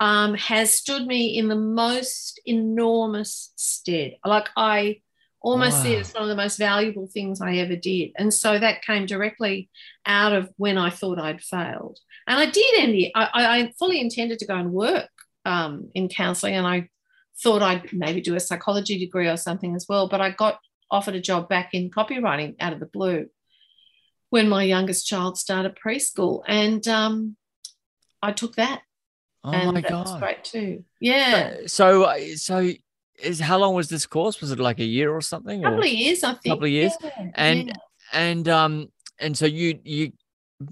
[0.00, 4.16] um, has stood me in the most enormous stead.
[4.24, 5.00] Like I
[5.40, 5.98] almost see Wow.
[5.98, 8.10] it as one of the most valuable things I ever did.
[8.16, 9.70] And so that came directly
[10.06, 11.98] out of when I thought I'd failed.
[12.26, 13.12] And I did end it.
[13.14, 15.10] I, I fully intended to go and work
[15.44, 16.88] um, in counselling and I
[17.42, 20.08] thought I'd maybe do a psychology degree or something as well.
[20.08, 20.58] But I got
[20.94, 23.26] offered a job back in copywriting out of the blue
[24.30, 26.42] when my youngest child started preschool.
[26.46, 27.36] And um,
[28.22, 28.82] I took that.
[29.42, 30.20] Oh and my that was god.
[30.20, 30.84] great too.
[31.00, 31.40] Yeah.
[31.66, 32.56] So uh, so
[33.22, 34.40] is how long was this course?
[34.40, 35.60] Was it like a year or something?
[35.60, 36.52] A couple Or, of years, I think.
[36.52, 36.92] Couple of years.
[37.02, 37.74] Yeah, And- yeah.
[38.12, 38.74] and um
[39.20, 40.12] and so you you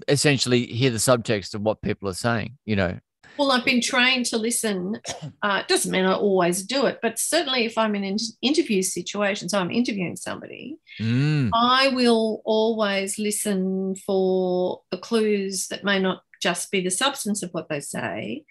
[0.09, 2.57] essentially hear the subtext of what people are saying.
[2.65, 2.99] You know.
[3.39, 5.01] Well, I've been trained to listen.
[5.43, 8.83] Uh, it doesn't mean I always do it, but certainly if I'm in an interview
[8.83, 11.51] situation, so I'm interviewing somebody, Mm.
[11.55, 17.51] I will always listen for the clues that may not just be the substance of
[17.53, 18.45] what they say.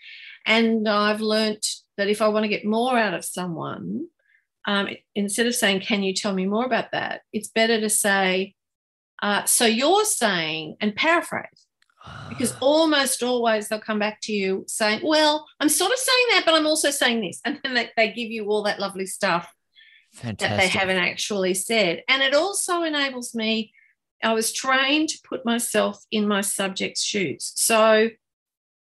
[0.45, 1.67] And I've learnt
[1.97, 4.07] that if I want to get more out of someone,
[4.65, 7.21] um, instead of saying, Can you tell me more about that?
[7.31, 8.55] It's better to say,
[9.21, 11.67] uh, So you're saying, and paraphrase
[12.29, 16.43] because almost always they'll come back to you saying, Well, I'm sort of saying that,
[16.45, 17.39] but I'm also saying this.
[17.45, 19.53] And then they, they give you all that lovely stuff
[20.13, 20.49] fantastic.
[20.49, 22.03] that they haven't actually said.
[22.07, 23.73] And it also enables me,
[24.23, 27.51] I was trained to put myself in my subject's shoes.
[27.55, 28.09] So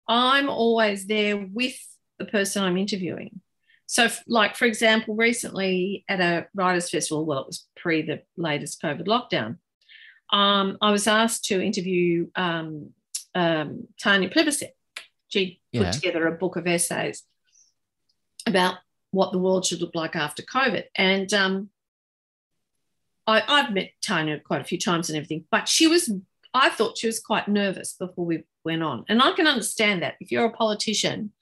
[0.09, 1.77] I'm always there with
[2.19, 3.41] the person I'm interviewing.
[3.87, 8.81] So, like, for example, recently at a writers' festival, well, it was pre the latest
[8.83, 9.59] COVID lockdown,
[10.31, 12.91] um, I was asked to interview um,
[13.35, 14.73] um, Tanya Plibersek.
[15.29, 15.91] She put Yeah.
[15.91, 17.25] together a book of essays
[18.47, 18.77] about
[19.11, 20.85] what the world should look like after COVID.
[20.95, 21.71] And um,
[23.27, 26.13] I, I've met Tanya quite a few times and everything, but she was,
[26.53, 29.05] I thought she was quite nervous before we went on.
[29.09, 30.15] And I can understand that.
[30.21, 31.33] If you're a politician,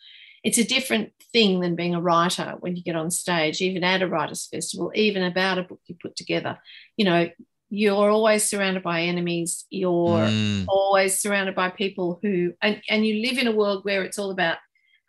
[0.44, 4.02] it's a different thing than being a writer when you get on stage, even at
[4.02, 6.58] a writers' festival, even about a book you put together.
[6.96, 7.28] You know,
[7.74, 9.64] you're always surrounded by enemies.
[9.70, 10.66] You're mm.
[10.68, 14.30] always surrounded by people who, and, and you live in a world where it's all
[14.30, 14.58] about,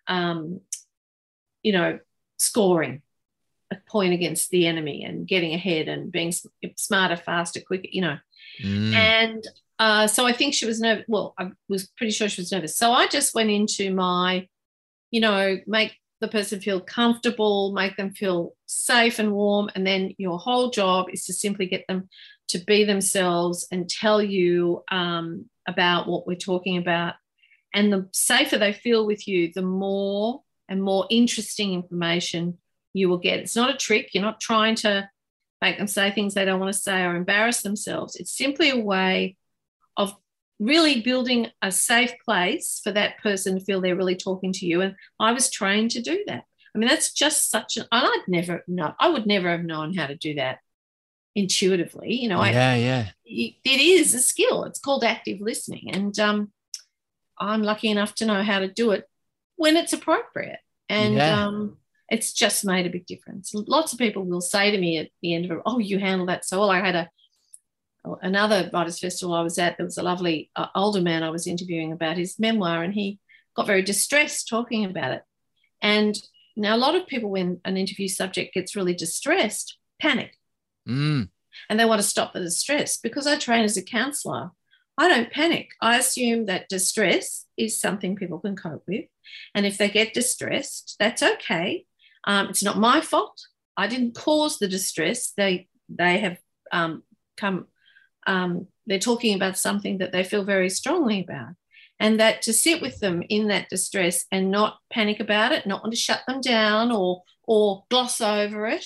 [0.08, 0.62] um,
[1.62, 2.00] you know,
[2.38, 3.02] scoring
[3.70, 6.34] a point against the enemy and getting ahead and being
[6.78, 8.18] smarter, faster, quicker, you know.
[8.64, 8.94] Mm.
[8.94, 9.44] And
[9.78, 11.04] uh, so I think she was nervous.
[11.10, 12.78] Well, I was pretty sure she was nervous.
[12.78, 14.48] So I just went into my,
[15.12, 19.70] you know, make the person feel comfortable, make them feel safe and warm.
[19.76, 22.10] And then your whole job is to simply get them
[22.48, 27.16] to be themselves and tell you um, about what we're talking about.
[27.74, 32.58] And the safer they feel with you, the more and more interesting information
[32.94, 33.40] you will get.
[33.40, 34.12] It's not a trick.
[34.14, 35.10] You're not trying to
[35.62, 38.16] make them say things they don't want to say or embarrass themselves.
[38.16, 39.36] It's simply a way
[40.60, 44.82] really building a safe place for that person to feel they're really talking to you.
[44.82, 46.44] And I was trained to do that.
[46.76, 50.08] I mean, that's just such an, I'd never know, I would never have known how
[50.08, 50.60] to do that
[51.36, 52.14] intuitively.
[52.14, 53.10] You know, yeah, I, yeah.
[53.26, 54.64] It is a skill.
[54.64, 55.90] It's called active listening.
[55.92, 56.52] And um,
[57.38, 59.08] I'm lucky enough to know how to do it
[59.56, 60.60] when it's appropriate.
[60.90, 61.46] And yeah.
[61.46, 61.78] um,
[62.10, 63.54] it's just made a big difference.
[63.54, 66.28] Lots of people will say to me at the end of it, "Oh, you handle
[66.28, 67.10] that so well." I had a
[68.22, 69.78] another writers festival I was at.
[69.78, 73.20] There was a lovely uh, older man I was interviewing about his memoir, and he
[73.56, 75.24] got very distressed talking about it.
[75.82, 76.18] And
[76.56, 80.38] now a lot of people, when an interview subject gets really distressed, panic,
[80.88, 81.30] mm.
[81.70, 82.98] and they want to stop the distress.
[82.98, 84.52] Because I train as a counsellor,
[84.98, 85.70] I don't panic.
[85.82, 89.06] I assume that distress is something people can cope with,
[89.56, 91.86] and if they get distressed, that's okay.
[92.26, 93.42] Um, it's not my fault.
[93.76, 95.34] I didn't cause the distress.
[95.36, 96.38] They they have
[96.72, 97.04] um,
[97.38, 97.68] come.
[98.28, 101.56] Um, they're talking about something that they feel very strongly about,
[102.00, 105.84] and that to sit with them in that distress and not panic about it, not
[105.84, 108.86] want to shut them down or or gloss over it,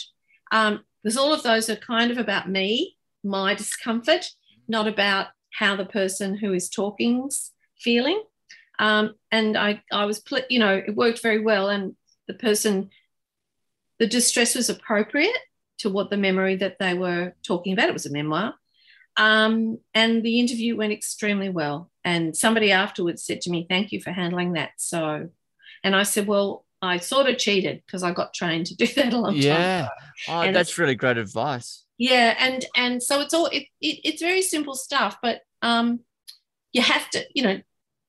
[0.52, 4.30] um, because all of those are kind of about me, my discomfort,
[4.68, 8.22] not about how the person who is talking's feeling.
[8.80, 11.70] Um, and I, I was, you know, it worked very well.
[11.70, 11.96] And
[12.28, 12.90] the person
[14.00, 15.38] the distress was appropriate
[15.80, 17.90] to what the memory that they were talking about.
[17.90, 18.54] It was a memoir.
[19.18, 21.92] Um, and the interview went extremely well.
[22.04, 24.72] And somebody afterwards said to me, Thank you for handling that.
[24.78, 25.30] So,
[25.84, 29.14] and I said, Well, I sort of cheated because I got trained to do that
[29.14, 29.88] a long yeah.
[29.88, 29.90] time
[30.28, 30.50] Yeah.
[30.50, 31.84] Oh, that's really great advice.
[31.98, 32.36] Yeah.
[32.40, 36.02] And and so it's all it, it it's very simple stuff, but um
[36.72, 37.60] you have to, you know,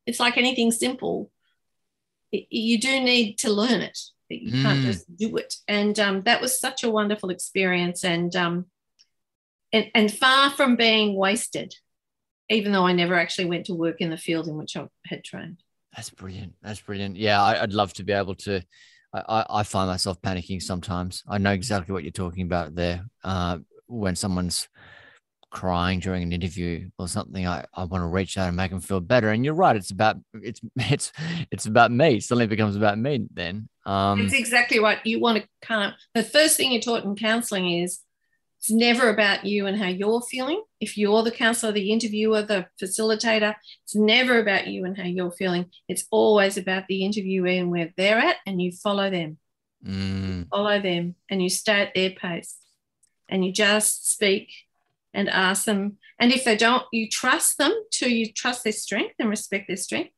[0.07, 1.31] it's like anything simple.
[2.31, 4.63] It, you do need to learn it you mm.
[4.63, 5.55] can't just do it.
[5.67, 8.67] And um, that was such a wonderful experience, and um,
[9.73, 11.75] and, and far from being wasted,
[12.49, 15.25] even though I never actually went to work in the field in which I had
[15.25, 15.63] trained.
[15.95, 16.55] That's brilliant.
[16.63, 17.17] That's brilliant.
[17.17, 18.63] Yeah, I, would love to be able to.
[19.13, 21.23] I, I find myself panicking sometimes.
[21.27, 23.07] I know exactly what you're talking about there.
[23.25, 24.69] Uh, when someone's
[25.51, 28.81] crying during an interview or something i, I want to reach out and make them
[28.81, 31.11] feel better and you're right it's about it's it's
[31.51, 35.43] it's about me suddenly it becomes about me then um it's exactly right you want
[35.63, 38.01] to of the first thing you're taught in counseling is
[38.59, 42.67] it's never about you and how you're feeling if you're the counselor the interviewer the
[42.81, 47.71] facilitator it's never about you and how you're feeling it's always about the interviewee and
[47.71, 49.39] where they're at and you follow them
[49.87, 50.47] mm.
[50.49, 52.57] follow them and you stay at their pace
[53.29, 54.51] and you just speak
[55.15, 55.99] and ask them.
[56.19, 59.77] And if they don't, you trust them to you trust their strength and respect their
[59.77, 60.13] strength.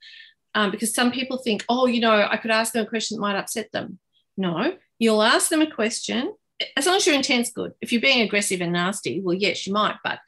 [0.54, 3.22] Um, because some people think, oh, you know, I could ask them a question that
[3.22, 3.98] might upset them.
[4.36, 6.34] No, you'll ask them a question
[6.76, 7.72] as long as your intent's good.
[7.80, 9.96] If you're being aggressive and nasty, well, yes, you might.
[10.04, 10.18] But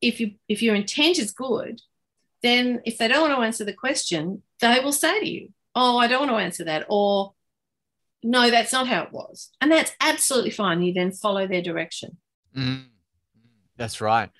[0.00, 1.80] if you if your intent is good,
[2.42, 5.98] then if they don't want to answer the question, they will say to you, "Oh,
[5.98, 7.34] I don't want to answer that," or
[8.22, 10.82] "No, that's not how it was," and that's absolutely fine.
[10.82, 12.18] You then follow their direction.
[12.56, 12.86] Mm.
[13.76, 14.30] That's right.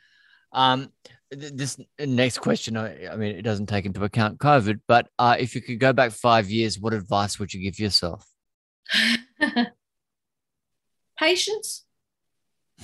[0.53, 0.92] Um,
[1.31, 5.55] this next question, I, I, mean, it doesn't take into account COVID, but uh, if
[5.55, 8.26] you could go back five years, what advice would you give yourself?
[11.20, 11.85] Patience.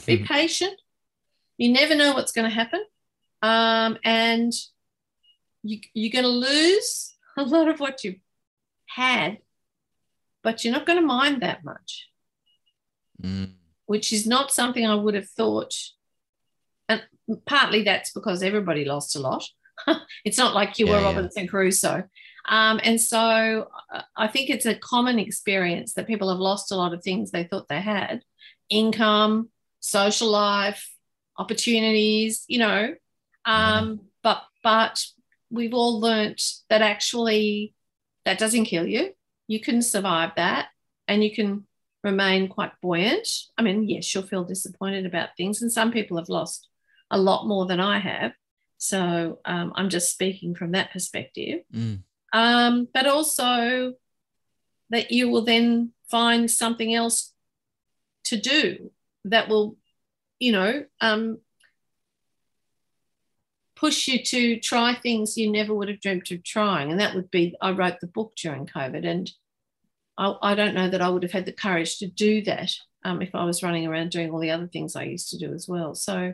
[0.05, 0.79] Be patient.
[1.57, 2.85] You never know what's going to happen.
[3.41, 4.53] Um, and
[5.63, 8.21] you, you're going to lose a lot of what you've
[8.87, 9.39] had,
[10.43, 12.09] but you're not going to mind that much,
[13.23, 13.53] mm.
[13.87, 15.73] which is not something I would have thought
[16.89, 17.03] and
[17.45, 19.45] partly that's because everybody lost a lot.
[20.25, 21.51] it's not like you yeah, were Robinson yeah.
[21.51, 22.05] Crusoe.
[22.49, 26.77] Um, and so uh, I think it's a common experience that people have lost a
[26.77, 28.23] lot of things they thought they had
[28.69, 30.91] income, social life,
[31.39, 32.95] opportunities, you know.
[33.45, 34.01] Um.
[34.23, 35.05] But but
[35.51, 37.75] we've all learnt that actually
[38.25, 39.13] that doesn't kill you.
[39.49, 40.69] you can survive that
[41.09, 41.67] and you can
[42.03, 43.29] remain quite buoyant.
[43.57, 46.69] I mean, yes, you'll feel disappointed about things, and some people have lost
[47.11, 48.33] a lot more than I have.
[48.79, 51.61] So um, I'm just speaking from that perspective.
[51.73, 52.03] Mm.
[52.33, 53.95] Um, but also
[54.91, 57.33] that you will then find something else
[58.25, 58.91] to do
[59.25, 59.77] that will,
[60.39, 61.39] you know, um,
[63.75, 66.91] push you to try things you never would have dreamt of trying.
[66.91, 69.31] And that would be, I wrote the book during COVID, and
[70.19, 72.73] I, I don't know that I would have had the courage to do that
[73.05, 75.53] um, if I was running around doing all the other things I used to do
[75.53, 75.95] as well.
[75.95, 76.33] So,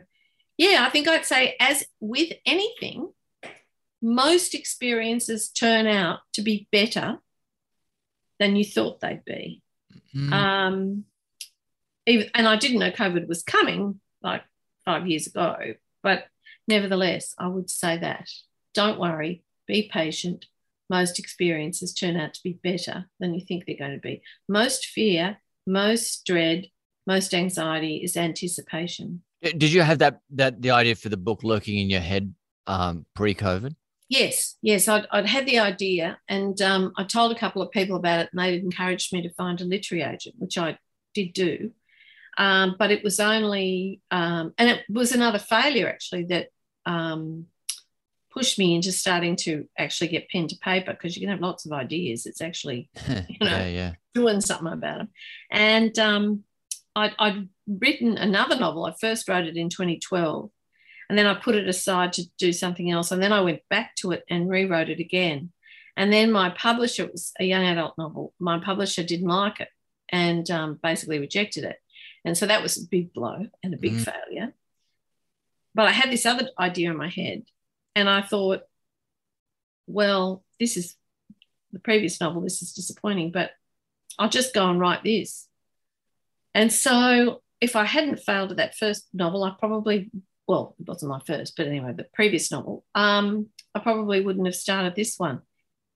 [0.57, 3.11] yeah, I think I'd say, as with anything,
[4.03, 7.19] most experiences turn out to be better
[8.37, 9.61] than you thought they'd be.
[10.13, 10.31] Mm.
[10.33, 11.05] Um,
[12.05, 14.43] even, and I didn't know COVID was coming like
[14.83, 15.55] five years ago,
[16.03, 16.25] but
[16.67, 18.29] nevertheless, I would say that.
[18.73, 20.47] Don't worry, be patient.
[20.89, 24.21] Most experiences turn out to be better than you think they're going to be.
[24.49, 26.67] Most fear, most dread,
[27.07, 29.23] most anxiety is anticipation.
[29.41, 32.33] Did you have that that the idea for the book lurking in your head
[32.67, 33.75] um, pre-COVID?
[34.09, 37.95] Yes, yes, I'd, I'd had the idea, and um, I told a couple of people
[37.95, 40.77] about it, and they'd encouraged me to find a literary agent, which I
[41.13, 41.71] did do.
[42.37, 46.47] Um, but it was only, um, and it was another failure actually that
[46.85, 47.45] um,
[48.31, 51.65] pushed me into starting to actually get pen to paper because you can have lots
[51.65, 52.25] of ideas.
[52.25, 53.93] It's actually, you know, yeah, yeah.
[54.13, 55.09] doing something about them.
[55.51, 56.43] And um,
[56.95, 58.85] I'd, I'd written another novel.
[58.85, 60.49] I first wrote it in 2012,
[61.13, 63.11] and then I put it aside to do something else.
[63.11, 65.51] And then I went back to it and rewrote it again.
[65.95, 69.67] And then my publisher, it was a young adult novel, my publisher didn't like it
[70.09, 71.77] and um, basically rejected it.
[72.25, 74.05] And so that was a big blow and a big Mm.
[74.11, 74.53] failure.
[75.75, 77.43] But I had this other idea in my head,
[77.95, 78.61] and I thought,
[79.85, 80.95] well, this is
[81.73, 83.51] the previous novel, this is disappointing, but
[84.17, 85.47] I'll just go and write this.
[86.55, 90.09] And so if I hadn't failed at that first novel, I probably,
[90.47, 94.55] well, it wasn't my first, but anyway, the previous novel, um, I probably wouldn't have
[94.55, 95.41] started this one.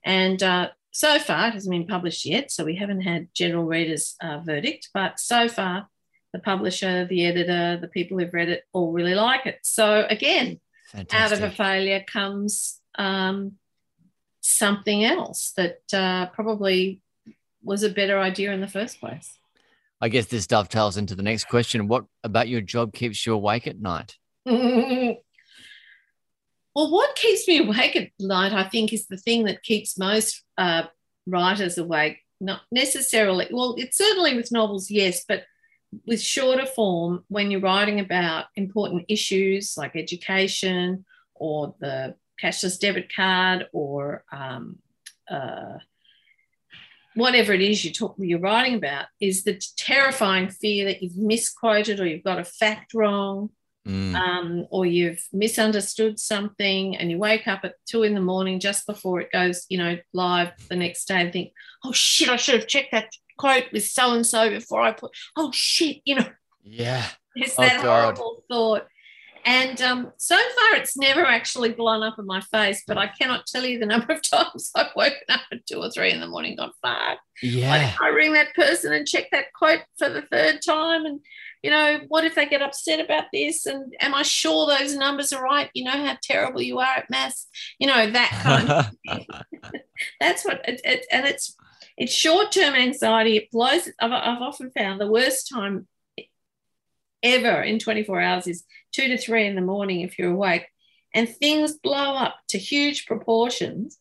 [0.04, 4.16] And uh, so far, it hasn't been published yet, so we haven't had general readers'
[4.22, 5.90] uh, verdict, but so far,
[6.34, 9.60] the publisher, the editor, the people who've read it all really like it.
[9.64, 10.60] So again,
[11.12, 13.54] out of a failure comes um,
[14.42, 17.02] something else that uh, probably
[17.64, 19.38] was a better idea in the first place.
[20.00, 21.88] I guess this dovetails into the next question.
[21.88, 24.16] What about your job keeps you awake at night?
[24.48, 25.18] well,
[26.74, 30.84] what keeps me awake at night, I think, is the thing that keeps most uh,
[31.26, 32.20] writers awake.
[32.40, 35.44] Not necessarily, well, it's certainly with novels, yes, but
[36.06, 41.04] with shorter form, when you're writing about important issues like education
[41.36, 44.78] or the cashless debit card or um,
[45.30, 45.78] uh,
[47.16, 52.00] whatever it is you talk, you're writing about, is the terrifying fear that you've misquoted
[52.00, 53.50] or you've got a fact wrong
[53.88, 54.16] Mm.
[54.16, 58.86] um, or you've misunderstood something and you wake up at two in the morning just
[58.86, 61.54] before it goes, you know, live the next day and think,
[61.86, 65.12] oh shit, I should have checked that quote with so and so before I put,
[65.38, 66.28] oh shit, you know,
[66.64, 67.06] yeah.
[67.36, 68.18] it's Oh, that God.
[68.18, 68.88] horrible thought.
[69.46, 73.46] And um, so far, it's never actually blown up in my face, but I cannot
[73.48, 76.28] tell you the number of times I've woken up at two or three in the
[76.28, 77.94] morning, gone, fuck, Yeah.
[78.02, 81.06] I ring that person and check that quote for the third time?
[81.06, 81.22] And,
[81.64, 83.66] you know, what if they get upset about this?
[83.66, 85.70] And am I sure those numbers are right?
[85.74, 87.48] You know how terrible you are at maths?
[87.80, 88.92] You know, that kind of
[90.20, 91.56] that's what it, it and it's
[91.98, 93.38] it's short-term anxiety.
[93.38, 93.90] It blows.
[94.00, 95.88] I've, I've often found the worst time
[97.24, 100.68] ever in 24 hours is two to three in the morning if you're awake,
[101.14, 103.98] and things blow up to huge proportions.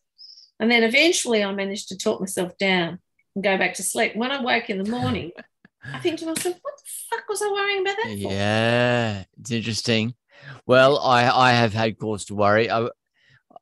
[0.59, 2.99] And then eventually, I manage to talk myself down
[3.35, 4.15] and go back to sleep.
[4.15, 5.31] When I wake in the morning,
[5.93, 9.23] I think to myself, "What the fuck was I worrying about that for?" yeah.
[9.39, 10.15] It's interesting.
[10.65, 12.69] Well, I, I have had cause to worry.
[12.69, 12.87] I,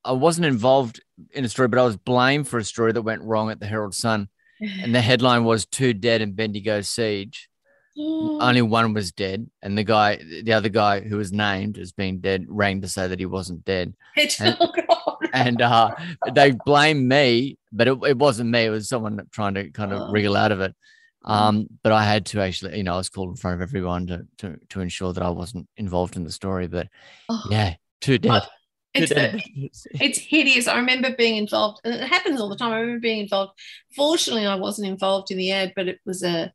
[0.04, 1.02] I wasn't involved
[1.32, 3.66] in a story, but I was blamed for a story that went wrong at the
[3.66, 4.30] Herald Sun.
[4.62, 7.50] And the headline was Two Dead in Bendigo Siege.
[7.98, 9.50] Only one was dead.
[9.62, 13.08] And the guy, the other guy who was named as being dead, rang to say
[13.08, 13.94] that he wasn't dead.
[14.40, 14.58] and-
[15.34, 15.96] and uh,
[16.34, 18.66] they blamed me, but it, it wasn't me.
[18.66, 20.12] It was someone trying to kind of Oh.
[20.12, 20.76] wriggle out of it.
[21.26, 24.08] Um, but I had to actually, you know, I was called in front of everyone
[24.08, 26.68] to to to ensure that I wasn't involved in the story.
[26.68, 26.88] But
[27.30, 27.44] Oh.
[27.50, 28.44] yeah, two dead.
[28.96, 30.68] Two It's, it's hideous.
[30.68, 32.72] I remember being involved, and it happens all the time.
[32.72, 33.60] I remember being involved.
[33.96, 36.52] Fortunately, I wasn't involved in the ad, but it was a, I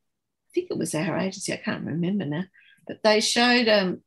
[0.54, 1.52] think it was our agency.
[1.52, 2.44] I can't remember now,
[2.86, 4.00] but they showed um,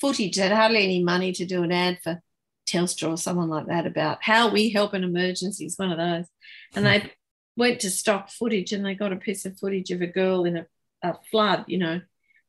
[0.00, 0.36] footage.
[0.36, 2.22] They had hardly any money to do an ad for
[2.66, 5.74] Telstra or someone like that about how we help in emergencies.
[5.76, 6.26] One of those,
[6.74, 7.10] and they
[7.56, 10.56] went to stock footage and they got a piece of footage of a girl in
[10.58, 10.66] a,
[11.02, 12.00] a flood, you know,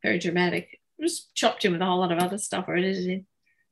[0.04, 0.80] very dramatic.
[1.00, 3.26] It was chopped in with a whole lot of other stuff or edited in.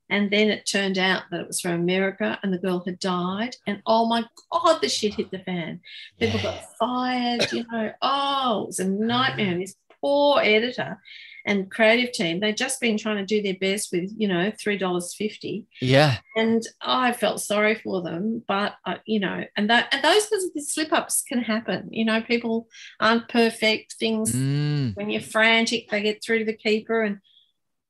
[0.10, 3.56] And then it turned out that it was from America and the girl had died.
[3.66, 5.82] And oh my God, the shit hit the fan.
[6.20, 6.44] People yeah.
[6.44, 7.92] got fired, you know.
[8.02, 9.54] Oh, it was a nightmare.
[9.54, 11.00] And this poor editor
[11.46, 15.66] and creative team, they'd just been trying to do their best with, you know, $3.50.
[15.80, 16.18] Yeah.
[16.36, 18.44] And I felt sorry for them.
[18.48, 20.28] But, uh, you know, and, that, and those
[20.74, 21.90] slip ups can happen.
[21.92, 22.68] You know, people
[23.00, 23.96] aren't perfect.
[24.00, 24.96] Things, mm.
[24.96, 27.20] when you're frantic, they get through to the keeper and,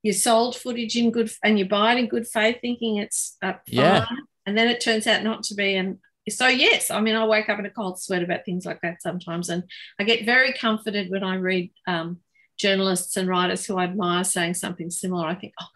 [0.05, 3.57] you sold footage in good and you buy it in good faith thinking it's fine
[3.65, 4.05] yeah.
[4.45, 5.97] and then it turns out not to be and
[6.29, 9.01] so yes i mean i wake up in a cold sweat about things like that
[9.01, 9.63] sometimes and
[9.99, 12.19] i get very comforted when i read um,
[12.57, 15.67] journalists and writers who i admire saying something similar i think oh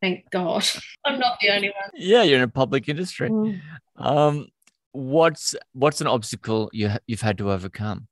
[0.00, 0.64] thank god
[1.04, 3.60] i'm not the only one yeah you're in a public industry mm.
[3.96, 4.48] um,
[4.92, 8.06] what's what's an obstacle you you've had to overcome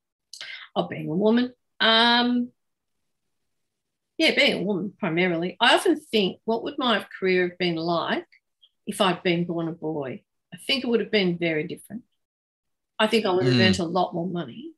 [0.74, 2.51] of being a woman um,
[4.18, 8.27] yeah, being a woman primarily, I often think, what would my career have been like
[8.87, 10.22] if I'd been born a boy?
[10.55, 12.03] I think it would have been very different.
[12.99, 13.66] I think I would have mm.
[13.66, 14.72] earned a lot more money.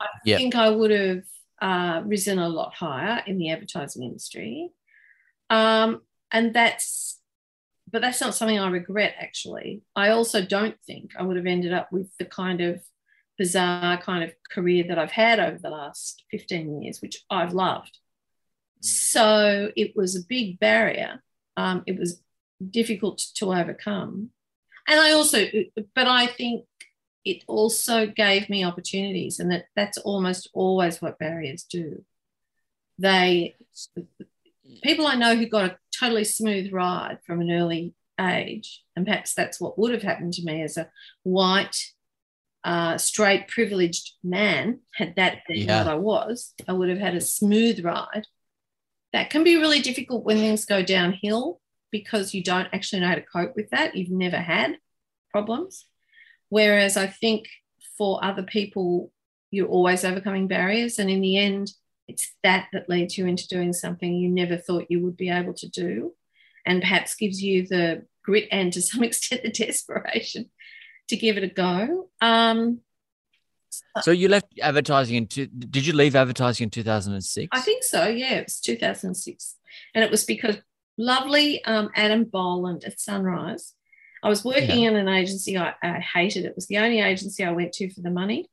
[0.00, 0.38] I yep.
[0.38, 1.24] think I would have
[1.62, 4.70] uh, risen a lot higher in the advertising industry.
[5.48, 6.02] Um,
[6.32, 7.20] and that's,
[7.90, 9.82] but that's not something I regret actually.
[9.94, 12.82] I also don't think I would have ended up with the kind of
[13.38, 17.96] bizarre kind of career that I've had over the last 15 years, which I've loved.
[18.80, 21.22] So it was a big barrier.
[21.56, 22.20] Um, it was
[22.70, 24.30] difficult to overcome.
[24.88, 25.46] And I also,
[25.94, 26.64] but I think
[27.24, 32.04] it also gave me opportunities, and that that's almost always what barriers do.
[32.98, 33.56] They,
[34.82, 39.34] people I know who got a totally smooth ride from an early age, and perhaps
[39.34, 40.90] that's what would have happened to me as a
[41.22, 41.76] white,
[42.64, 44.80] uh, straight, privileged man.
[44.94, 45.78] Had that been yeah.
[45.84, 48.26] what I was, I would have had a smooth ride
[49.12, 51.60] that can be really difficult when things go downhill
[51.90, 53.94] because you don't actually know how to cope with that.
[53.94, 54.78] You've never had
[55.30, 55.86] problems.
[56.52, 57.48] Whereas I think
[57.96, 59.10] for other people,
[59.50, 60.98] you're always overcoming barriers.
[60.98, 61.72] And in the end,
[62.06, 65.54] it's that that leads you into doing something you never thought you would be able
[65.54, 66.12] to do.
[66.66, 70.50] And perhaps gives you the grit and to some extent the desperation
[71.08, 72.10] to give it a go.
[72.20, 72.80] Um,
[74.02, 77.48] so you left advertising in two, did you leave advertising in 2006?
[77.50, 78.08] I think so.
[78.08, 79.56] Yeah, it was 2006.
[79.94, 80.56] And it was because
[80.98, 83.72] lovely um, Adam Boland at Sunrise.
[84.22, 84.90] I was working yeah.
[84.90, 86.44] in an agency I, I, hated.
[86.44, 88.48] It was the only agency I went to for the money.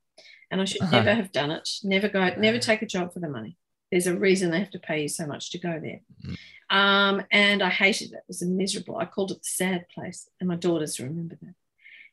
[0.51, 0.95] And I should uh-huh.
[0.95, 1.69] never have done it.
[1.83, 3.55] Never go, never take a job for the money.
[3.91, 6.01] There's a reason they have to pay you so much to go there.
[6.25, 6.37] Mm.
[6.71, 8.17] Um, and I hated it.
[8.17, 8.97] It was a miserable.
[8.97, 10.27] I called it the sad place.
[10.39, 11.53] And my daughters remember that.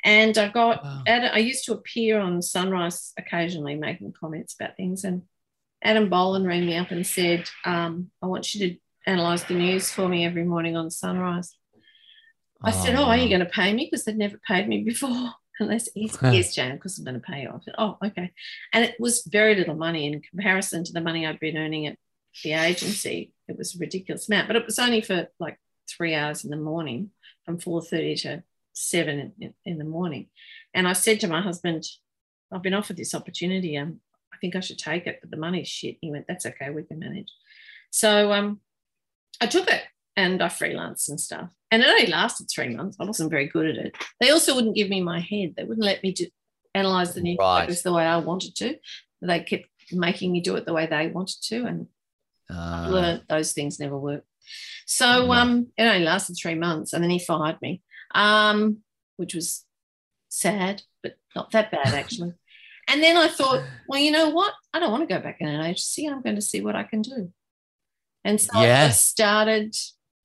[0.04, 1.02] And I got, wow.
[1.06, 5.04] I used to appear on Sunrise occasionally making comments about things.
[5.04, 5.22] And
[5.82, 8.76] Adam Boland rang me up and said, um, I want you to
[9.06, 11.56] analyze the news for me every morning on Sunrise.
[12.62, 12.84] I oh.
[12.84, 13.88] said, Oh, are you going to pay me?
[13.90, 15.30] Because they'd never paid me before.
[15.58, 17.48] Unless he's, yes, Jan, because I'm going to pay you.
[17.48, 18.32] I said, Oh, okay.
[18.72, 21.96] And it was very little money in comparison to the money I'd been earning at
[22.44, 23.32] the agency.
[23.48, 26.56] It was a ridiculous amount, but it was only for like three hours in the
[26.56, 27.10] morning
[27.44, 28.42] from 4.30 to
[28.74, 30.28] seven in, in, the morning.
[30.74, 31.84] And I said to my husband,
[32.52, 33.78] I've been offered this opportunity.
[33.78, 34.00] Um,
[34.32, 35.96] I think I should take it, but the money's shit.
[36.02, 37.32] He went, That's okay, we can manage.
[37.90, 38.60] So um,
[39.40, 39.82] I took it
[40.16, 41.50] and I freelanced and stuff.
[41.70, 42.96] And it only lasted three months.
[43.00, 43.96] I wasn't very good at it.
[44.20, 45.54] They also wouldn't give me my head.
[45.56, 46.26] They wouldn't let me do,
[46.74, 47.82] analyze the newspapers right.
[47.82, 48.76] the way I wanted to.
[49.22, 51.64] They kept making me do it the way they wanted to.
[51.64, 51.86] And
[52.48, 54.24] uh, learned those things never work.
[54.86, 57.82] So um, it only lasted three months and then he fired me
[58.14, 58.78] um,
[59.16, 59.64] which was
[60.28, 62.32] sad, but not that bad actually.
[62.88, 64.52] and then I thought, well, you know what?
[64.72, 66.06] I don't want to go back in an agency.
[66.06, 67.32] I'm going to see what I can do.
[68.24, 68.58] And so.
[68.58, 69.76] I started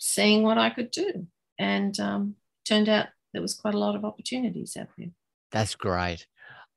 [0.02, 1.28] seeing what I could do.
[1.60, 2.36] And um,
[2.66, 5.10] turned out there was quite a lot of opportunities out there.
[5.52, 6.26] That's great.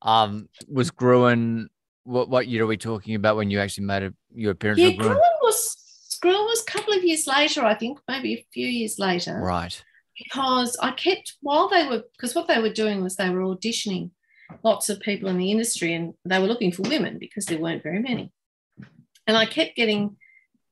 [0.02, 1.70] Um, was Gruen,
[2.04, 4.80] what, what year are we talking about when you actually made a, your appearance?
[4.80, 8.66] Yeah, Gruen was, Gruen was a couple of years later, I think, maybe a few
[8.66, 9.40] years later.
[9.40, 9.82] Right
[10.16, 14.10] because I kept while they were because what they were doing was they were auditioning
[14.62, 17.82] lots of people in the industry and they were looking for women because there weren't
[17.82, 18.32] very many.
[19.26, 20.16] And I kept getting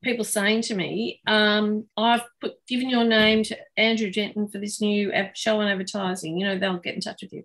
[0.03, 4.81] people saying to me, um, I've put, given your name to Andrew Denton for this
[4.81, 6.37] new show on advertising.
[6.37, 7.43] You know, they'll get in touch with you.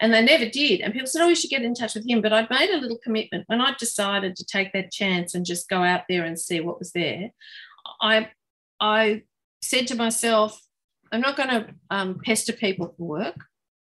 [0.00, 0.80] And they never did.
[0.80, 2.20] And people said, oh, you should get in touch with him.
[2.20, 5.68] But I'd made a little commitment when I decided to take that chance and just
[5.68, 7.30] go out there and see what was there.
[8.00, 8.28] I,
[8.80, 9.22] I
[9.62, 10.60] said to myself,
[11.12, 13.36] I'm not going to um, pester people for work.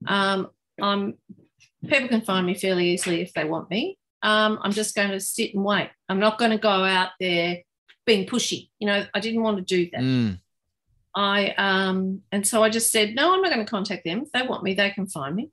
[0.06, 0.48] Um,
[0.82, 1.14] I'm
[1.86, 3.98] people can find me fairly easily if they want me.
[4.22, 5.90] Um, I'm just going to sit and wait.
[6.08, 7.58] I'm not going to go out there
[8.06, 8.68] being pushy.
[8.78, 10.00] You know, I didn't want to do that.
[10.00, 10.40] Mm.
[11.14, 14.22] I um, and so I just said, no, I'm not going to contact them.
[14.22, 15.50] If they want me, they can find me.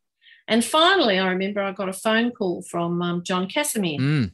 [0.47, 4.31] And finally, I remember I got a phone call from um, Jon Casimir, Mm.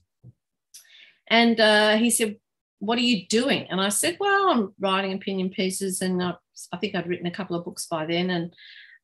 [1.29, 2.37] and uh, he said,
[2.79, 6.35] "What are you doing?" And I said, "Well, I'm writing opinion pieces, and I,
[6.71, 8.53] I think I'd written a couple of books by then, and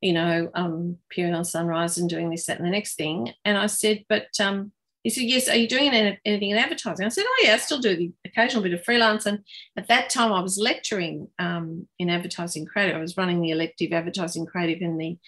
[0.00, 3.58] you know, um, appearing on Sunrise and doing this, that, and the next thing." And
[3.58, 4.72] I said, "But," um,
[5.04, 7.78] he said, "Yes, are you doing anything in advertising?" I said, "Oh yeah, I still
[7.78, 9.44] do the occasional bit of freelance." And
[9.76, 12.96] at that time, I was lecturing um, in advertising creative.
[12.96, 15.18] I was running the elective advertising creative in the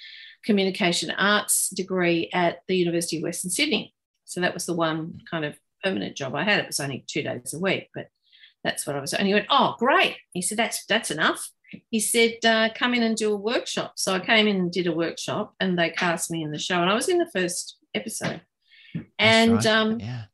[0.45, 3.95] communication arts degree at the University of Western Sydney.
[4.25, 6.61] So that was the one kind of permanent job I had.
[6.61, 8.09] It was only two days a week, but
[8.65, 9.13] that's what I was.
[9.13, 11.51] And he went, "Oh, great!" He said, "That's that's enough."
[11.91, 14.87] He said, uh, "Come in and do a workshop." So I came in and did
[14.87, 17.77] a workshop, and they cast me in the show, and I was in the first
[17.93, 18.41] episode.
[19.19, 19.67] And right.
[19.67, 20.25] um, yeah.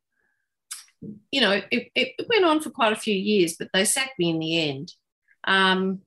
[1.31, 4.31] you know, it, it went on for quite a few years, but they sacked me
[4.31, 4.93] in the end.
[5.45, 6.03] Um,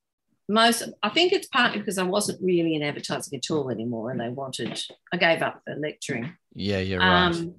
[0.48, 4.20] most, I think it's partly because I wasn't really in advertising at all anymore, and
[4.20, 4.80] they wanted.
[5.12, 6.34] I gave up the lecturing.
[6.54, 7.26] Yeah, you're right.
[7.26, 7.56] Um,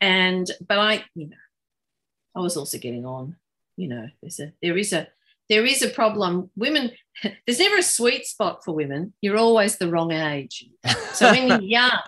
[0.00, 1.36] and but I, you know,
[2.36, 3.36] I was also getting on.
[3.76, 5.08] You know, there's a there is a
[5.48, 6.50] there is a problem.
[6.56, 6.92] Women,
[7.46, 9.12] there's never a sweet spot for women.
[9.20, 10.66] You're always the wrong age.
[11.12, 12.00] So when you're young,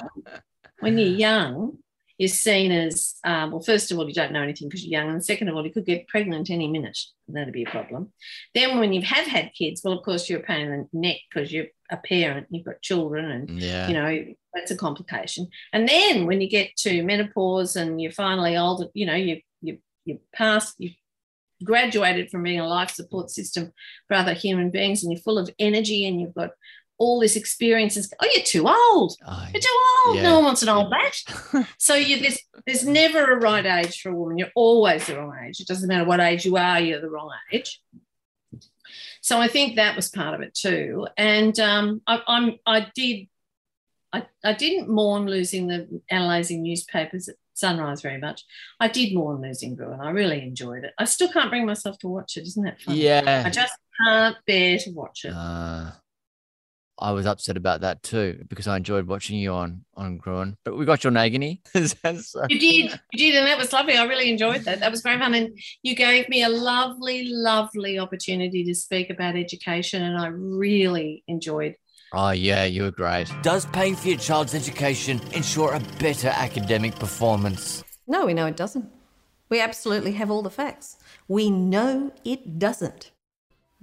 [0.78, 1.78] when you're young,
[2.22, 3.60] you're seen as um, well.
[3.60, 5.72] First of all, you don't know anything because you're young, and second of all, you
[5.72, 6.96] could get pregnant any minute.
[7.26, 8.12] And that'd be a problem.
[8.54, 11.16] Then, when you have had kids, well, of course, you're a pain in the neck
[11.28, 13.88] because you're a parent, you've got children, and yeah.
[13.88, 15.48] you know that's a complication.
[15.72, 19.78] And then when you get to menopause and you're finally older, you know you you
[20.04, 20.90] you past you
[21.64, 23.72] graduated from being a life support system
[24.06, 26.50] for other human beings, and you're full of energy, and you've got
[27.02, 27.96] all this experience.
[27.96, 29.16] And, oh, you're too old.
[29.26, 30.16] Oh, You're too old.
[30.16, 30.22] Yeah.
[30.22, 31.66] No one wants an old bat.
[31.78, 34.38] So you, there's there's never a right age for a woman.
[34.38, 35.58] You're always the wrong age.
[35.60, 36.80] It doesn't matter what age you are.
[36.80, 37.80] You're the wrong age.
[39.20, 41.06] So I think that was part of it too.
[41.16, 43.26] And um, I, I'm I did
[44.12, 48.44] I, I didn't mourn losing the analysing newspapers at Sunrise very much.
[48.80, 50.00] I did mourn losing Gruen.
[50.00, 50.92] I really enjoyed it.
[50.98, 52.46] I still can't bring myself to watch it.
[52.46, 52.94] Isn't that fun?
[52.96, 53.42] yeah.
[53.46, 53.74] I just
[54.04, 55.32] can't bear to watch it.
[55.34, 55.90] Uh,
[56.98, 60.56] I was upset about that too because I enjoyed watching you on on Gruen.
[60.64, 61.62] But we got you on Agony.
[61.86, 63.96] So- You did, you did, and that was lovely.
[63.96, 64.80] I really enjoyed that.
[64.80, 69.36] That was great fun, and you gave me a lovely, lovely opportunity to speak about
[69.36, 71.74] education, and I really enjoyed.
[72.12, 73.32] oh yeah, you were great.
[73.42, 77.82] Does paying for your child's education ensure a better academic performance?
[78.06, 78.90] No, we know it doesn't.
[79.48, 80.96] We absolutely have all the facts.
[81.28, 83.11] We know it doesn't.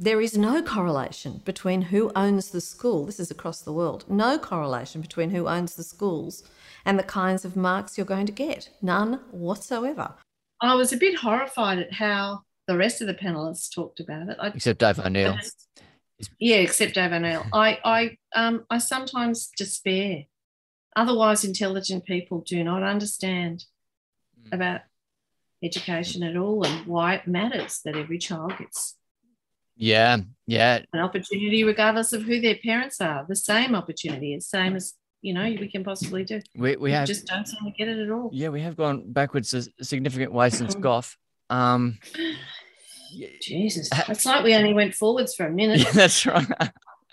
[0.02, 4.40] There is no correlation between who owns the school, this is across the world, no
[4.40, 6.42] correlation between who owns the schools
[6.86, 8.70] and the kinds of marks you're going to get.
[8.82, 10.14] None whatsoever.
[10.62, 14.38] I was a bit horrified at how the rest of the panelists talked about it.
[14.40, 15.38] I, Except Dave O'Neill.
[16.40, 17.46] Yeah, except Dave O'Neill.
[17.52, 20.24] I, I, um, I sometimes despair.
[20.96, 23.66] Otherwise, intelligent people do not understand
[24.54, 24.80] about
[25.62, 28.96] education at all and why it matters that every child gets
[29.82, 30.80] Yeah, yeah.
[30.92, 35.34] an opportunity regardless of who their parents are the same opportunity as same as you
[35.34, 38.12] know we can possibly do We we have just don't seem to get it at
[38.12, 40.82] all yeah we have gone backwards a significant way since Mhm.
[40.82, 41.18] Gough.
[41.50, 41.98] Um,
[43.42, 46.48] jesus it's like we only went forwards for a minute yeah, that's right.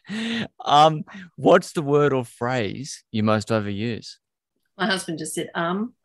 [0.65, 1.05] Um,
[1.37, 4.17] what's the word or phrase you most overuse?
[4.79, 5.95] my husband just said um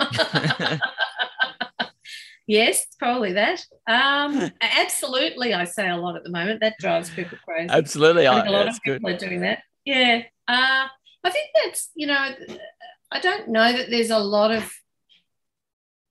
[2.47, 7.37] yes probably that um absolutely i say a lot at the moment that drives people
[7.45, 8.99] crazy Absolutely, I think a lot that's of good.
[8.99, 9.59] people are doing that.
[9.85, 10.23] Yeah.
[10.47, 10.87] Uh,
[11.23, 12.35] I think that's, you know,
[13.11, 14.71] I don't know that there's a lot of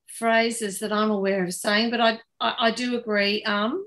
[0.06, 3.42] phrases that I'm aware of saying, but I, I, I do agree.
[3.44, 3.86] Um,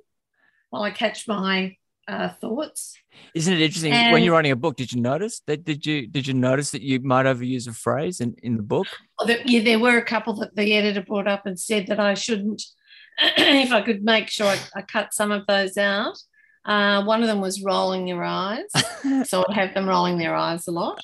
[0.69, 1.75] while I catch my
[2.07, 2.97] uh, thoughts.
[3.33, 4.75] Isn't it interesting when you're writing a book?
[4.75, 5.63] Did you notice that?
[5.63, 8.87] Did you did you notice that you might overuse a phrase in, in the book?
[9.17, 11.99] Well, there, yeah, there were a couple that the editor brought up and said that
[11.99, 12.63] I shouldn't,
[13.19, 16.17] if I could make sure I, I cut some of those out.
[16.65, 18.71] Uh, one of them was rolling your eyes.
[19.25, 21.03] so I'd have them rolling their eyes a lot.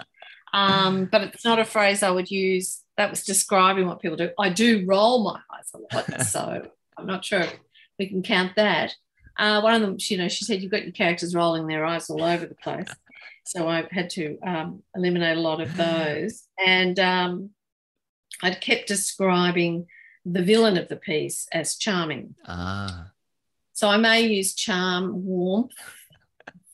[0.54, 2.82] Um, but it's not a phrase I would use.
[2.98, 4.32] That was describing what people do.
[4.38, 7.56] I do roll my eyes a lot, so I'm not sure if
[7.98, 8.96] we can count that.
[9.38, 12.10] Uh, one of them, you know, she said you've got your characters rolling their eyes
[12.10, 12.88] all over the place,
[13.46, 16.44] so I had to um, eliminate a lot of those.
[16.66, 17.50] And um,
[18.44, 19.88] I'd kept describing
[20.26, 22.36] the villain of the piece as charming.
[22.46, 23.12] Ah,
[23.74, 25.72] So I may use charm, warmth,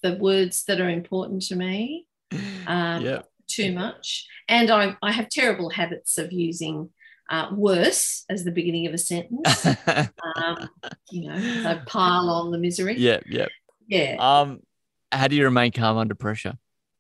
[0.02, 2.08] the words that are important to me.
[2.68, 3.22] Um, yeah.
[3.48, 4.28] too much.
[4.50, 6.90] And I, I have terrible habits of using
[7.30, 9.66] uh, worse as the beginning of a sentence.
[10.36, 10.70] um,
[11.12, 12.98] you know, so pile on the misery.
[12.98, 13.48] Yeah, yeah.
[13.88, 14.16] Yeah.
[14.20, 14.62] Um,
[15.12, 16.58] how do you remain calm under pressure?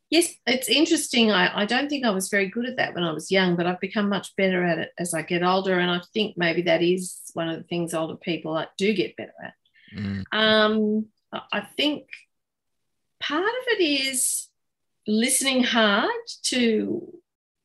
[0.10, 1.32] Yes, it's interesting.
[1.32, 3.66] I, I don't think I was very good at that when I was young, but
[3.66, 5.80] I've become much better at it as I get older.
[5.80, 9.34] And I think maybe that is one of the things older people do get better
[9.44, 9.54] at.
[9.98, 10.24] Mm.
[10.32, 11.06] Um,
[11.52, 12.08] I think
[13.20, 14.48] part of it is
[15.08, 16.12] listening hard
[16.44, 17.14] to,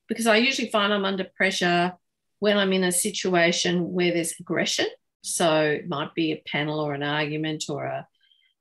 [0.08, 1.92] because I usually find I'm under pressure
[2.40, 4.86] when I'm in a situation where there's aggression.
[5.22, 8.06] So it might be a panel or an argument or a,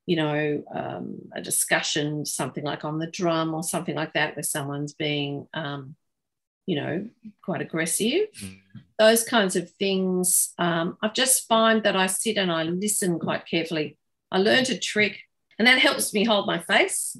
[0.05, 4.43] you know, um, a discussion, something like on the drum or something like that, where
[4.43, 5.95] someone's being, um,
[6.65, 7.07] you know,
[7.41, 8.27] quite aggressive.
[8.41, 8.59] Mm.
[8.99, 10.53] Those kinds of things.
[10.59, 13.97] Um, I just find that I sit and I listen quite carefully.
[14.31, 15.19] I learned a trick,
[15.57, 17.17] and that helps me hold my face,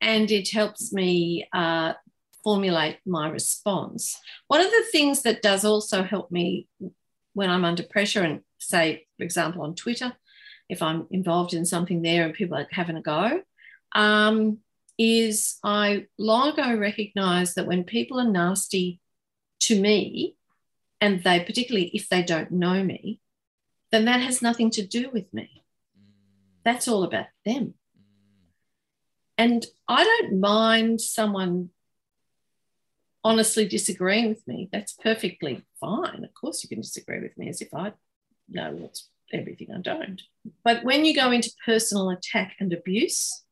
[0.00, 1.94] and it helps me uh,
[2.46, 4.20] formulate my response.
[4.46, 6.68] One of the things that does also help me
[7.32, 10.12] when I'm under pressure, and say, for example, on Twitter,
[10.68, 13.42] if I'm involved in something there and people are having a go,
[13.96, 14.58] um,
[14.96, 19.00] is I long ago recognized that when people are nasty
[19.62, 20.36] to me,
[21.00, 23.18] and they particularly if they don't know me,
[23.90, 25.64] then that has nothing to do with me.
[26.64, 27.74] That's all about them.
[29.36, 31.70] And I don't mind someone
[33.26, 36.22] honestly disagreeing with me, that's perfectly fine.
[36.22, 37.92] Of course, you can disagree with me as if I
[38.48, 40.22] know what's everything I don't.
[40.64, 43.42] But when you go into personal attack and abuse,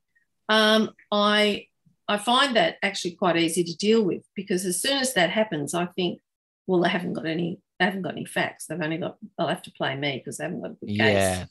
[0.48, 1.66] um, I
[2.06, 5.74] I find that actually quite easy to deal with because as soon as that happens,
[5.74, 6.20] I think,
[6.66, 8.66] well, they haven't got any, they haven't got any facts.
[8.66, 10.98] They've only got, they'll have to play me because they haven't got a good case.
[10.98, 11.44] Yeah.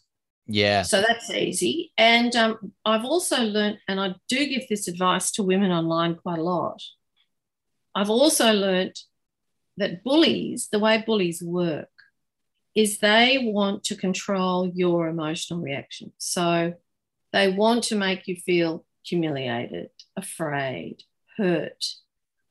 [0.45, 0.81] Yeah.
[0.83, 1.91] So that's easy.
[1.97, 6.39] And um, I've also learned, and I do give this advice to women online quite
[6.39, 6.83] a lot.
[7.95, 8.99] I've also learned
[9.77, 11.89] that bullies, the way bullies work,
[12.75, 16.11] is they want to control your emotional reaction.
[16.17, 16.73] So
[17.31, 21.03] they want to make you feel humiliated, afraid,
[21.37, 21.85] hurt,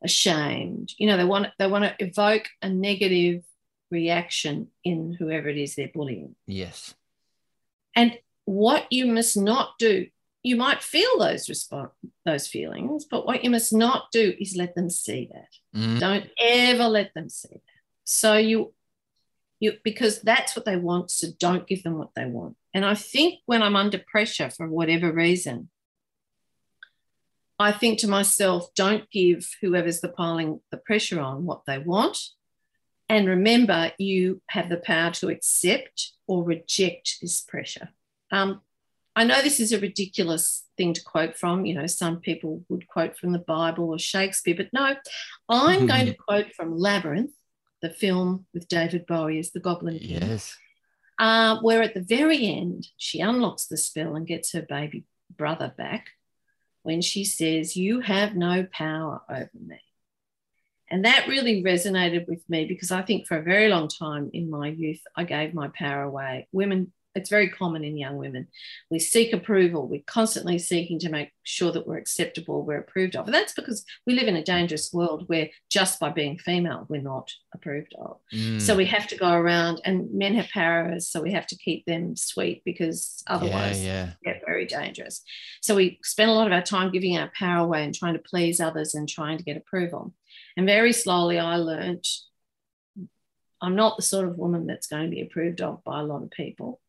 [0.02, 0.92] ashamed.
[0.98, 3.42] You know, they want they want to evoke a negative
[3.90, 6.34] reaction in whoever it is they're bullying.
[6.46, 6.94] Yes.
[7.94, 10.06] And what you must not do,
[10.42, 11.92] you might feel those response,
[12.24, 15.78] those feelings, but what you must not do is let them see that.
[15.78, 16.00] Mm.
[16.00, 17.60] Don't ever let them see that.
[18.04, 18.72] So you,
[19.60, 21.10] you because that's what they want.
[21.12, 22.56] So don't give them what they want.
[22.74, 25.68] And I think when I'm under pressure for whatever reason,
[27.58, 32.18] I think to myself, don't give whoever's the piling the pressure on what they want.
[33.08, 37.90] And remember, you have the power to accept or reject this pressure.
[38.32, 38.62] Um,
[39.14, 41.66] I know this is a ridiculous thing to quote from.
[41.66, 44.94] You know, some people would quote from the Bible or Shakespeare, but no,
[45.48, 47.32] I'm going to quote from Labyrinth,
[47.82, 50.56] the film with David Bowie as the Goblin King, Yes.
[51.18, 55.04] uh, where at the very end she unlocks the spell and gets her baby
[55.36, 56.06] brother back
[56.82, 59.80] when she says, You have no power over me.
[60.90, 64.50] And that really resonated with me because I think for a very long time in
[64.50, 66.48] my youth, I gave my power away.
[66.52, 68.48] Women, it's very common in young women.
[68.90, 69.86] We seek approval.
[69.86, 73.26] We're constantly seeking to make sure that we're acceptable, we're approved of.
[73.26, 77.02] And that's because we live in a dangerous world where just by being female, we're
[77.02, 78.18] not approved of.
[78.32, 78.60] Mm.
[78.60, 81.84] So we have to go around, and men have powers, so we have to keep
[81.84, 84.32] them sweet because otherwise yeah, yeah.
[84.32, 85.22] get very dangerous.
[85.60, 88.20] So we spend a lot of our time giving our power away and trying to
[88.20, 90.14] please others and trying to get approval.
[90.56, 92.04] And very slowly, I learned
[93.62, 96.24] I'm not the sort of woman that's going to be approved of by a lot
[96.24, 96.80] of people.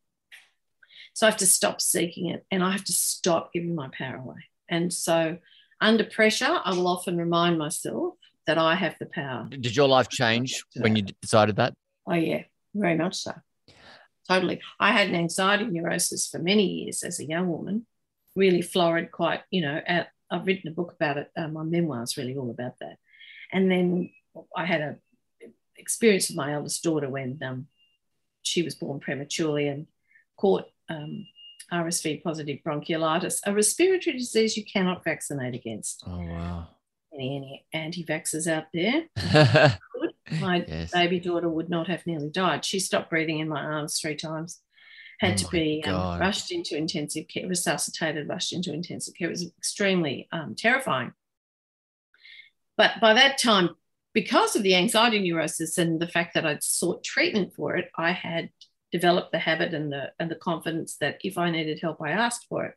[1.14, 4.16] So I have to stop seeking it and I have to stop giving my power
[4.16, 4.44] away.
[4.68, 5.38] And so,
[5.80, 8.14] under pressure, I will often remind myself
[8.46, 9.48] that I have the power.
[9.48, 11.74] Did your life change when you decided that?
[12.06, 12.42] Oh, yeah,
[12.74, 13.32] very much so.
[14.28, 14.60] Totally.
[14.80, 17.86] I had an anxiety neurosis for many years as a young woman,
[18.34, 21.30] really florid, quite, you know, at, I've written a book about it.
[21.36, 22.96] Uh, my memoir is really all about that.
[23.52, 24.10] And then
[24.56, 24.96] I had a
[25.76, 27.66] experience with my eldest daughter when um,
[28.42, 29.86] she was born prematurely and
[30.36, 31.26] caught um,
[31.72, 36.02] RSV positive bronchiolitis, a respiratory disease you cannot vaccinate against.
[36.06, 36.68] Oh wow.
[37.12, 37.36] Any,
[37.72, 39.04] any anti-vaxxers out there?
[40.40, 40.90] My Yes.
[40.92, 42.64] baby daughter would not have nearly died.
[42.64, 44.60] She stopped breathing in my arms three times.
[45.20, 49.28] Had Oh to be um, rushed into intensive care, resuscitated, rushed into intensive care.
[49.28, 51.12] It was extremely um, terrifying.
[52.76, 53.70] But by that time,
[54.12, 58.10] because of the anxiety neurosis and the fact that I'd sought treatment for it, I
[58.12, 58.50] had
[58.94, 62.46] developed the habit and the and the confidence that if I needed help, I asked
[62.48, 62.74] for it.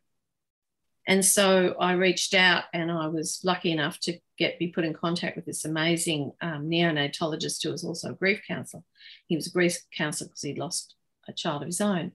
[1.06, 4.94] And so I reached out and I was lucky enough to get be put in
[4.94, 8.82] contact with this amazing um, neonatologist who was also a grief counsellor.
[9.28, 10.96] He was a grief counsellor because he'd lost
[11.28, 12.10] a child of his own,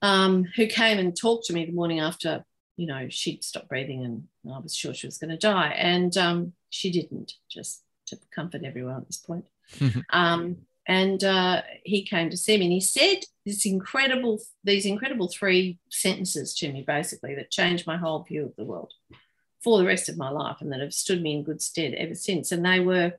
[0.00, 2.46] um, who came and talked to me the morning after,
[2.78, 5.68] you know, she'd stopped breathing and I was sure she was going to die.
[5.76, 9.44] And um, she didn't, just to comfort everyone at this point.
[10.10, 15.28] um, and uh, he came to see me and he said this incredible, these incredible
[15.28, 18.92] three sentences to me, basically, that changed my whole view of the world
[19.62, 22.14] for the rest of my life and that have stood me in good stead ever
[22.14, 22.52] since.
[22.52, 23.14] And they were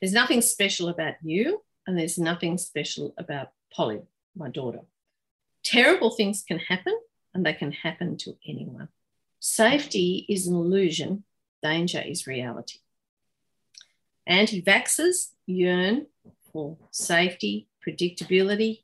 [0.00, 4.00] there's nothing special about you, and there's nothing special about Polly,
[4.36, 4.80] my daughter.
[5.62, 6.98] Terrible things can happen,
[7.34, 8.88] and they can happen to anyone.
[9.38, 11.24] Safety is an illusion,
[11.62, 12.78] danger is reality.
[14.26, 16.06] Anti vaxxers yearn
[16.52, 18.80] for safety, predictability.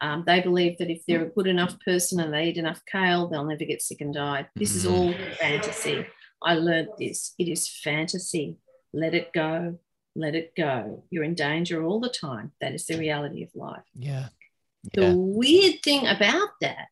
[0.00, 3.28] Um, they believe that if they're a good enough person and they eat enough kale,
[3.28, 4.48] they'll never get sick and die.
[4.54, 6.06] This is all fantasy.
[6.42, 7.34] I learned this.
[7.38, 8.58] It is fantasy.
[8.92, 9.78] Let it go.
[10.14, 11.04] Let it go.
[11.10, 12.52] You're in danger all the time.
[12.60, 13.82] That is the reality of life.
[13.94, 14.28] Yeah.
[14.92, 15.10] yeah.
[15.10, 16.88] The weird thing about that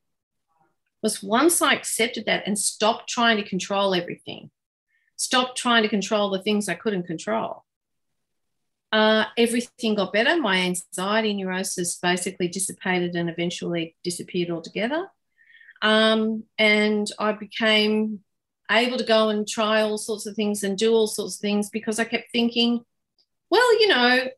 [1.03, 4.51] was once I accepted that and stopped trying to control everything,
[5.17, 7.65] stopped trying to control the things I couldn't control,
[8.97, 10.41] uh, everything got better.
[10.41, 15.07] My anxiety neurosis basically dissipated and eventually disappeared altogether.
[15.83, 18.21] Um, and I became
[18.71, 21.69] able to go and try all sorts of things and do all sorts of things
[21.69, 22.81] because I kept thinking,
[23.51, 24.29] well, you know,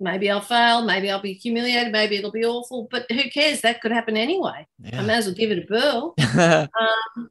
[0.00, 3.60] maybe I'll fail, maybe I'll be humiliated, maybe it'll be awful, but who cares?
[3.60, 4.66] That could happen anyway.
[4.80, 5.00] Yeah.
[5.00, 6.14] I may as well give it a whirl.
[7.16, 7.30] um,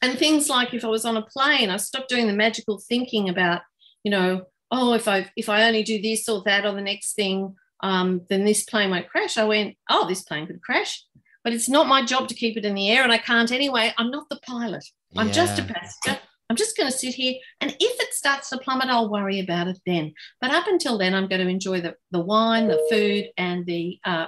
[0.00, 3.28] and things like if I was on a plane, I stopped doing the magical thinking
[3.28, 3.60] about,
[4.04, 7.14] you know, oh, if I if I only do this or that or the next
[7.14, 9.36] thing, um, then this plane won't crash.
[9.36, 11.04] I went, oh, this plane could crash,
[11.44, 13.92] but it's not my job to keep it in the air, and I can't anyway.
[13.98, 14.84] I'm not the pilot.
[15.16, 15.32] I'm yeah.
[15.34, 16.20] just a passenger.
[16.50, 19.68] I'm just going to sit here, and if it starts to plummet, I'll worry about
[19.68, 20.14] it then.
[20.40, 23.98] But up until then, I'm going to enjoy the the wine, the food, and the
[24.04, 24.26] uh,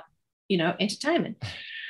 [0.48, 1.42] you know entertainment.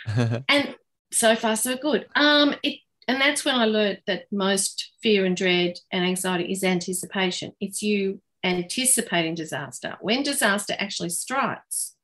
[0.49, 0.77] and
[1.13, 2.07] so far, so good.
[2.15, 6.65] Um, it and that's when I learned that most fear and dread and anxiety is
[6.65, 7.53] anticipation.
[7.61, 9.97] It's you anticipating disaster.
[10.01, 11.97] When disaster actually strikes,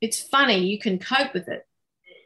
[0.00, 1.66] it's funny, you can cope with it.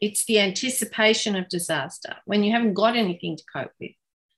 [0.01, 3.93] It's the anticipation of disaster when you haven't got anything to cope with,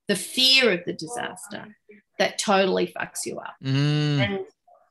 [0.09, 1.77] the fear of the disaster
[2.19, 3.55] that totally fucks you up.
[3.63, 4.19] Mm.
[4.19, 4.35] And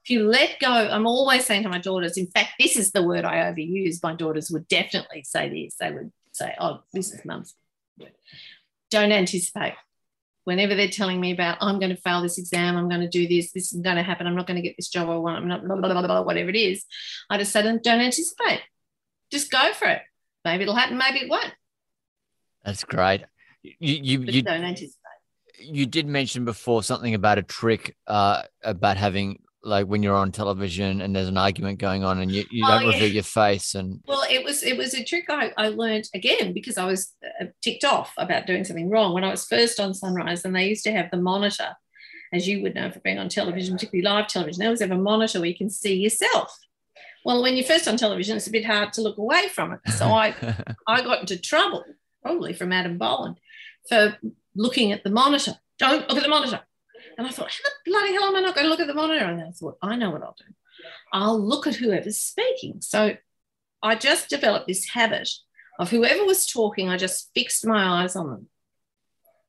[0.03, 3.01] if you let go, I'm always saying to my daughters, in fact, this is the
[3.01, 4.03] word I overuse.
[4.03, 5.75] My daughters would definitely say this.
[5.79, 7.55] They would say, oh, this is mum's.
[8.91, 9.73] Don't anticipate
[10.45, 13.27] whenever they're telling me about I'm going to fail this exam, I'm going to do
[13.27, 15.37] this, this is going to happen, I'm not going to get this job I want,
[15.37, 16.85] I'm not blah, blah, blah, blah, whatever it is,
[17.29, 18.61] I just say don't anticipate.
[19.31, 20.01] Just go for it.
[20.45, 21.53] Maybe it'll happen, maybe it won't.
[22.63, 23.25] That's great.
[23.63, 25.01] You you, you don't anticipate.
[25.59, 30.31] You did mention before something about a trick uh, about having like when you're on
[30.31, 32.93] television and there's an argument going on and you, you oh, don't yeah.
[32.93, 36.53] reveal your face and well it was it was a trick I, I learned again
[36.53, 39.93] because I was uh, ticked off about doing something wrong when I was first on
[39.93, 41.75] Sunrise and they used to have the monitor
[42.31, 44.97] as you would know for being on television particularly live television they always have a
[44.97, 46.55] monitor where you can see yourself.
[47.25, 49.79] Well when you're first on television it's a bit hard to look away from it.
[49.93, 50.35] So I
[50.87, 51.83] I got into trouble
[52.21, 53.39] probably from Adam Boland
[53.89, 54.15] for
[54.55, 55.55] looking at the monitor.
[55.79, 56.61] Don't look at the monitor
[57.17, 58.93] and I thought, how the bloody hell am I not going to look at the
[58.93, 59.25] monitor?
[59.25, 60.53] And I thought, I know what I'll do.
[61.13, 62.81] I'll look at whoever's speaking.
[62.81, 63.15] So
[63.81, 65.29] I just developed this habit
[65.79, 68.47] of whoever was talking, I just fixed my eyes on them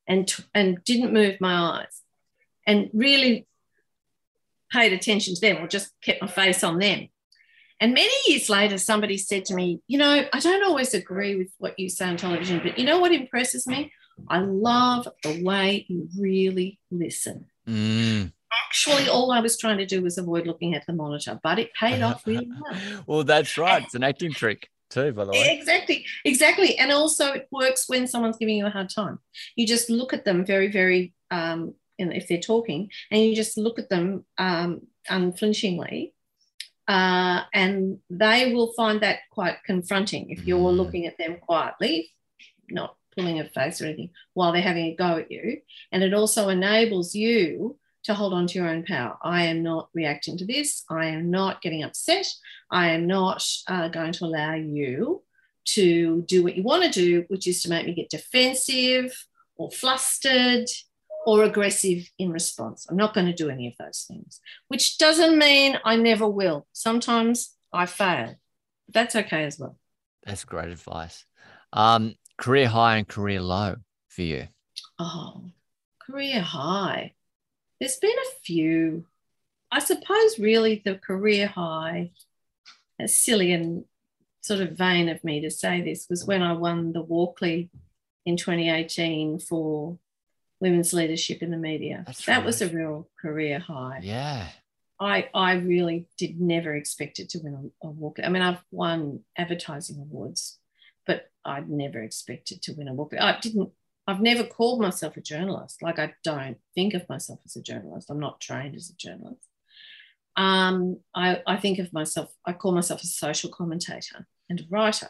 [0.07, 2.01] and, and didn't move my eyes
[2.65, 3.47] and really
[4.71, 7.07] paid attention to them or just kept my face on them.
[7.79, 11.49] And many years later, somebody said to me, You know, I don't always agree with
[11.59, 13.93] what you say on television, but you know what impresses me?
[14.27, 17.45] I love the way you really listen.
[17.67, 18.31] Mm.
[18.65, 21.73] Actually, all I was trying to do was avoid looking at the monitor, but it
[21.73, 23.03] paid off really well.
[23.05, 23.83] well, that's right.
[23.83, 25.57] It's an acting trick too, by the way.
[25.59, 26.77] Exactly, exactly.
[26.77, 29.19] And also, it works when someone's giving you a hard time.
[29.55, 33.79] You just look at them very, very, um, if they're talking, and you just look
[33.79, 36.13] at them um, unflinchingly.
[36.87, 40.77] Uh, and they will find that quite confronting if you're mm.
[40.77, 42.11] looking at them quietly,
[42.69, 45.61] not pulling a face or anything while they're having a go at you.
[45.91, 49.17] And it also enables you to hold on to your own power.
[49.21, 50.83] I am not reacting to this.
[50.89, 52.27] I am not getting upset.
[52.71, 55.23] I am not uh, going to allow you
[55.65, 59.69] to do what you want to do, which is to make me get defensive or
[59.71, 60.67] flustered
[61.25, 62.87] or aggressive in response.
[62.89, 64.39] I'm not going to do any of those things,
[64.69, 66.65] which doesn't mean I never will.
[66.71, 68.35] Sometimes I fail.
[68.87, 69.77] That's okay as well.
[70.25, 71.25] That's great advice.
[71.73, 73.75] Um, career high and career low
[74.07, 74.47] for you?
[74.99, 75.51] Oh,
[75.99, 77.13] career high.
[77.79, 79.05] There's been a few.
[79.71, 82.11] I suppose really the career high,
[82.99, 83.85] as silly and
[84.41, 87.69] sort of vain of me to say this, was when I won the Walkley
[88.25, 89.97] in 2018 for
[90.59, 92.03] women's leadership in the media.
[92.05, 92.45] That's that right.
[92.45, 93.99] was a real career high.
[94.01, 94.47] Yeah.
[94.99, 98.23] I I really did never expect it to win a, a Walkley.
[98.23, 100.57] I mean, I've won advertising awards,
[101.47, 103.19] I'd never expected to win a Walkley.
[103.19, 103.71] I didn't.
[104.05, 105.81] I've never called myself a journalist.
[105.81, 108.09] Like I don't think of myself as a journalist.
[108.09, 109.47] I'm not trained as a journalist.
[110.35, 112.31] Um, I, I think of myself.
[112.45, 115.09] I call myself a social commentator and a writer,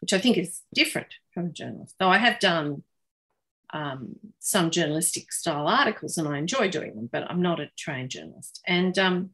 [0.00, 1.96] which I think is different from a journalist.
[1.98, 2.84] Though I have done
[3.72, 8.10] um, some journalistic style articles and I enjoy doing them, but I'm not a trained
[8.10, 8.60] journalist.
[8.66, 9.30] And um,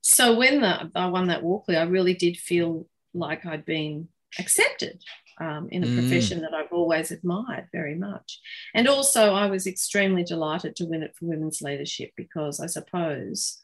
[0.00, 4.08] so when the, I won that Walkley, I really did feel like I'd been
[4.38, 5.02] accepted
[5.40, 5.94] um, in a Mm.
[5.94, 8.40] profession that I've always admired very much.
[8.74, 13.58] And also, I was extremely delighted to win it for women's leadership because I suppose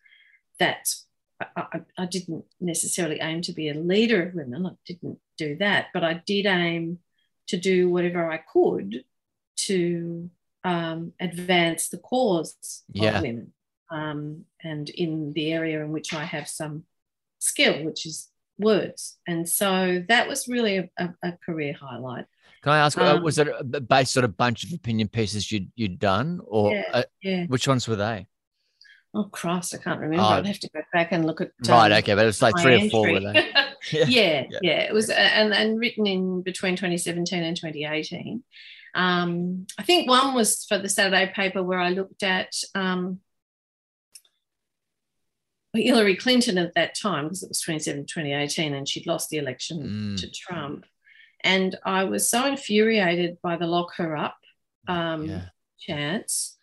[0.60, 0.94] that
[1.40, 4.66] I, I, I didn't necessarily aim to be a leader of women.
[4.66, 7.00] I didn't do that, but I did aim
[7.48, 9.04] to do whatever I could
[9.56, 10.30] to
[10.62, 13.16] um, advance the cause Yeah.
[13.16, 13.52] of women
[13.90, 16.84] um, and in the area in which I have some
[17.38, 18.28] skill, which is
[18.58, 19.16] words.
[19.26, 22.26] And so that was really a, a, a career highlight.
[22.62, 25.70] Can I ask, uh, Um, was it based on a bunch of opinion pieces you'd,
[25.76, 26.82] you'd done or Yeah.
[26.92, 27.44] uh, Yeah.
[27.46, 28.26] which ones were they?
[29.16, 30.24] Oh, Christ, I can't remember.
[30.24, 30.28] Oh.
[30.28, 31.50] I'd have to go back and look at.
[31.68, 31.92] right.
[31.92, 32.14] um, Okay.
[32.14, 33.50] But it's like my three or four were they?
[33.92, 34.04] Yeah.
[34.08, 34.58] yeah, Yeah.
[34.62, 38.42] yeah, It was, uh, and, and written in between 2017 and 2018.
[38.94, 43.20] Um, I think one was for the Saturday paper where I looked at um,
[45.82, 49.82] Hillary Clinton at that time, because it was 2017, 2018, and she'd lost the election
[49.82, 50.20] Mm.
[50.20, 50.86] to Trump.
[51.42, 54.36] And I was so infuriated by the lock her up
[54.86, 55.46] um, Yeah.
[55.78, 56.56] chance.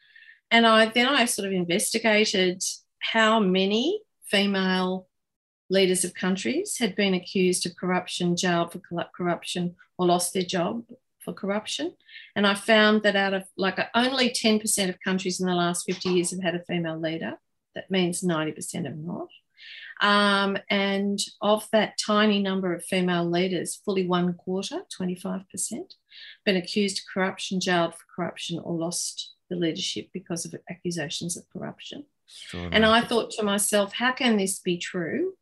[0.51, 2.61] And I then I sort of investigated
[2.99, 5.07] how many female
[5.69, 10.43] leaders of countries had been accused of corruption, jailed for corru- corruption, or lost their
[10.43, 10.83] job
[11.23, 11.95] for corruption.
[12.35, 16.09] And I found that out of like only 10% of countries in the last 50
[16.09, 17.39] years have had a female leader.
[17.75, 19.27] That means 90% have not.
[20.01, 25.45] Um, and of that tiny number of female leaders, fully one quarter, 25%,
[26.43, 31.43] been accused of corruption, jailed for corruption, or lost the leadership because of accusations of
[31.53, 32.05] corruption.
[32.53, 35.33] And I thought to myself, how can this be true?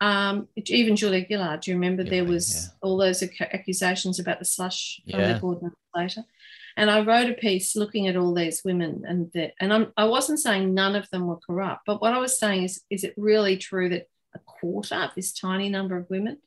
[0.00, 2.70] Um, even Julia Gillard, do you remember Yeah, there was yeah.
[2.82, 5.38] all those accusations about the slush from Yeah.
[5.38, 6.24] the later?
[6.76, 10.06] And I wrote a piece looking at all these women, and the, and I'm, I
[10.06, 13.14] wasn't saying none of them were corrupt, but what I was saying is, is it
[13.16, 16.38] really true that a quarter of this tiny number of women?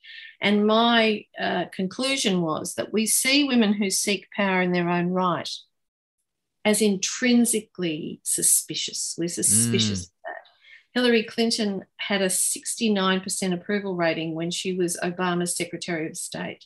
[0.42, 5.10] And my uh, conclusion was that we see women who seek power in their own
[5.10, 5.50] right
[6.66, 9.16] as intrinsically suspicious.
[9.18, 11.00] We're suspicious of that.
[11.00, 16.66] Hillary Clinton had a 69% approval rating when she was Obama's Secretary of State.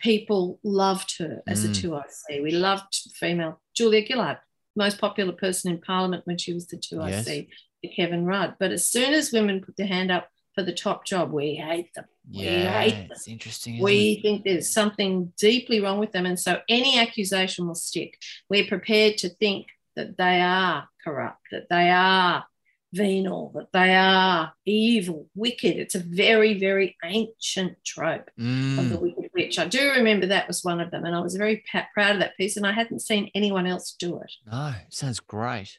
[0.00, 1.74] People loved her as a Mm.
[1.74, 2.40] 2IC.
[2.42, 4.38] We loved female Julia Gillard,
[4.76, 7.48] most popular person in Parliament when she was the 2IC
[7.82, 8.54] to Kevin Rudd.
[8.60, 11.92] But as soon as women put their hand up for the top job, we hate
[11.94, 12.04] them.
[12.32, 12.80] We yeah.
[12.82, 13.08] hate them.
[13.12, 13.80] It's interesting.
[13.80, 14.22] We it?
[14.22, 16.26] think there's something deeply wrong with them.
[16.26, 18.18] And so any accusation will stick.
[18.50, 22.44] We're prepared to think that they are corrupt, that they are
[22.92, 25.76] venal, that they are evil, wicked.
[25.76, 28.44] It's a very, very ancient trope of
[28.90, 29.00] the Mm.
[29.00, 29.58] wicked witch.
[29.58, 31.04] I do remember that was one of them.
[31.04, 31.62] And I was very
[31.94, 32.56] proud of that piece.
[32.56, 34.32] And I hadn't seen anyone else do it.
[34.50, 35.78] No, sounds great.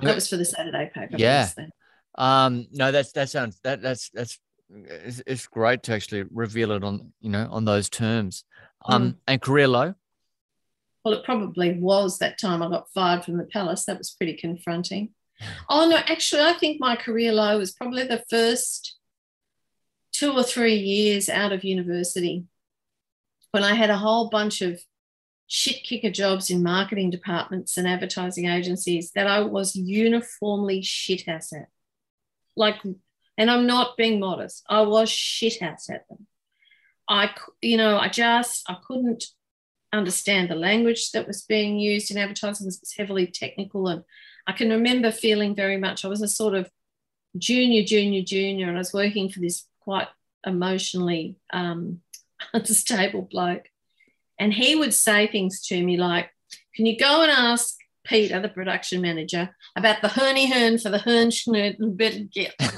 [0.00, 1.16] That was for the Saturday paper.
[1.16, 1.48] Yeah.
[2.16, 4.38] Um, no, that's that sounds that that's that's
[4.72, 8.44] it's, it's great to actually reveal it on you know on those terms.
[8.86, 9.16] Um, Mm.
[9.28, 9.94] and career low.
[11.04, 13.84] Well, it probably was that time I got fired from the palace.
[13.84, 15.10] That was pretty confronting.
[15.68, 18.96] Oh, no, actually, I think my career low was probably the first
[20.12, 22.44] two or three years out of university
[23.54, 24.82] when I had a whole bunch of
[25.46, 31.52] shit kicker jobs in marketing departments and advertising agencies that I was uniformly shit ass
[31.52, 31.68] at.
[32.56, 32.82] Like,
[33.38, 36.26] and I'm not being modest, I was shit ass at them.
[37.08, 37.30] I,
[37.62, 39.22] you know, I just, I couldn't
[39.92, 44.02] understand the language that was being used in advertising it was heavily technical and
[44.48, 46.68] i can remember feeling very much i was a sort of
[47.38, 50.08] junior junior junior and i was working for this quite
[50.44, 52.00] emotionally um,
[52.54, 53.68] unstable bloke
[54.38, 56.30] and he would say things to me like
[56.74, 60.98] can you go and ask Peter, the production manager, about the Herny Hern for the
[60.98, 61.74] Hern Schnurr.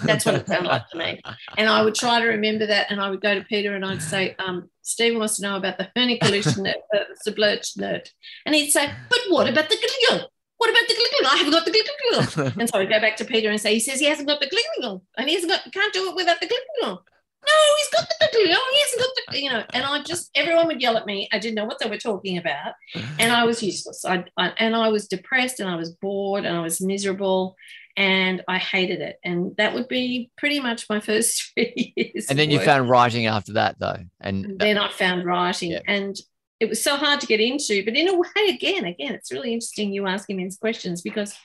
[0.04, 1.20] That's what it sounded like to me.
[1.58, 2.90] And I would try to remember that.
[2.90, 5.78] And I would go to Peter and I'd say, um, Stephen wants to know about
[5.78, 6.62] the Herniculation
[7.24, 8.08] the blurch nerd,
[8.46, 10.28] And he'd say, but what about the Gliggle?
[10.58, 11.32] What about the Gliggle?
[11.32, 12.60] I haven't got the Gliggle.
[12.60, 14.48] and so I'd go back to Peter and say, he says he hasn't got the
[14.48, 15.02] Gliggle.
[15.18, 17.02] And he hasn't got, can't do it without the Gliggle
[17.46, 18.54] no, he's got the glue.
[18.54, 19.64] Oh, he hasn't got the, you know.
[19.72, 21.28] And I just, everyone would yell at me.
[21.32, 22.74] I didn't know what they were talking about,
[23.18, 24.04] and I was useless.
[24.04, 27.56] I, I and I was depressed, and I was bored, and I was miserable,
[27.96, 29.18] and I hated it.
[29.24, 32.26] And that would be pretty much my first three years.
[32.28, 35.80] And then you found writing after that, though, and, and then I found writing, yeah.
[35.86, 36.16] and
[36.58, 37.84] it was so hard to get into.
[37.84, 41.36] But in a way, again, again, it's really interesting you asking me these questions because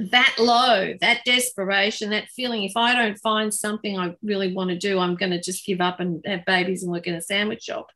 [0.00, 4.78] that low, that desperation, that feeling, if I don't find something I really want to
[4.78, 7.64] do, I'm going to just give up and have babies and work in a sandwich
[7.64, 7.88] shop,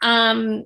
[0.00, 0.64] um,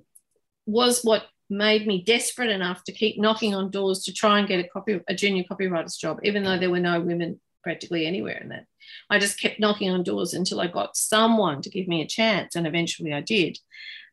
[0.65, 4.65] was what made me desperate enough to keep knocking on doors to try and get
[4.65, 8.51] a copy, a junior copywriter's job, even though there were no women practically anywhere in
[8.51, 8.65] that.
[9.11, 12.55] I just kept knocking on doors until I got someone to give me a chance,
[12.55, 13.59] and eventually I did.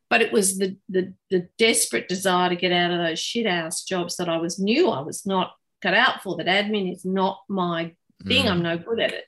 [0.10, 3.84] But it was the the, the desperate desire to get out of those shit ass
[3.84, 5.54] jobs that I was knew I was not
[5.84, 7.94] cut out for that admin is not my
[8.26, 8.46] thing.
[8.46, 8.50] Mm.
[8.50, 9.26] I'm no good at it.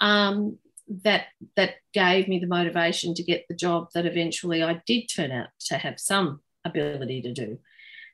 [0.00, 0.58] Um,
[1.04, 1.26] that
[1.56, 5.48] that gave me the motivation to get the job that eventually I did turn out
[5.66, 7.58] to have some ability to do.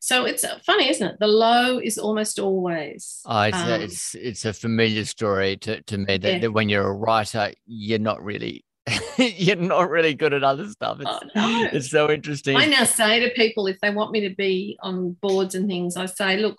[0.01, 1.16] So it's funny, isn't it?
[1.18, 3.20] The low is almost always.
[3.26, 6.39] Oh, it's, um, a, it's it's a familiar story to, to me that, yeah.
[6.39, 8.64] that, when you're a writer, you're not really
[9.18, 10.99] you're not really good at other stuff.
[11.01, 11.68] It's, oh, no.
[11.72, 12.57] it's so interesting.
[12.57, 15.97] I now say to people if they want me to be on boards and things,
[15.97, 16.57] I say, look,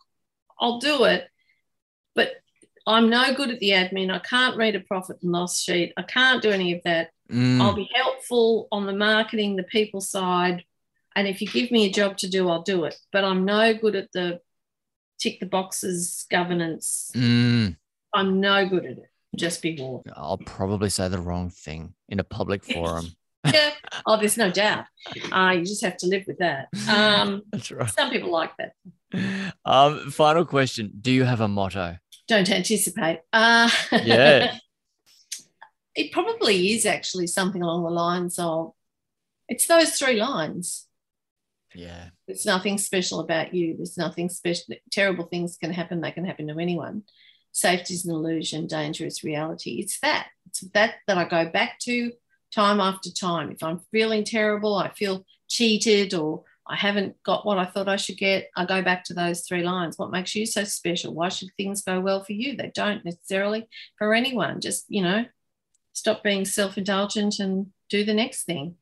[0.59, 1.27] I'll do it.
[2.15, 2.31] But
[2.85, 4.11] I'm no good at the admin.
[4.11, 5.93] I can't read a profit and loss sheet.
[5.97, 7.11] I can't do any of that.
[7.31, 7.61] Mm.
[7.61, 10.63] I'll be helpful on the marketing, the people side.
[11.15, 12.95] And if you give me a job to do, I'll do it.
[13.11, 14.39] But I'm no good at the
[15.19, 17.11] tick the boxes governance.
[17.15, 17.75] Mm.
[18.13, 19.09] I'm no good at it.
[19.35, 20.11] Just be warned.
[20.15, 23.15] I'll probably say the wrong thing in a public forum.
[23.45, 23.71] Yeah.
[24.05, 24.85] Oh, there's no doubt.
[25.31, 26.67] Uh, you just have to live with that.
[26.87, 27.89] Um, That's right.
[27.89, 29.53] Some people like that.
[29.65, 31.97] Um, final question: Do you have a motto?
[32.27, 33.19] Don't anticipate.
[33.33, 34.57] Uh, yeah.
[35.95, 38.73] it probably is actually something along the lines of
[39.47, 40.85] it's those three lines.
[41.75, 42.09] Yeah.
[42.27, 43.75] There's nothing special about you.
[43.75, 44.75] There's nothing special.
[44.91, 46.01] Terrible things can happen.
[46.01, 47.03] They can happen to anyone.
[47.51, 48.67] Safety is an illusion.
[48.67, 49.79] Danger is reality.
[49.79, 50.27] It's that.
[50.47, 52.11] It's that that I go back to
[52.53, 53.51] time after time.
[53.51, 57.95] If I'm feeling terrible, I feel cheated or I haven't got what I thought I
[57.95, 59.97] should get, I go back to those three lines.
[59.97, 61.15] What makes you so special?
[61.15, 62.55] Why should things go well for you?
[62.55, 64.61] They don't necessarily for anyone.
[64.61, 65.25] Just, you know,
[65.93, 68.75] stop being self indulgent and do the next thing.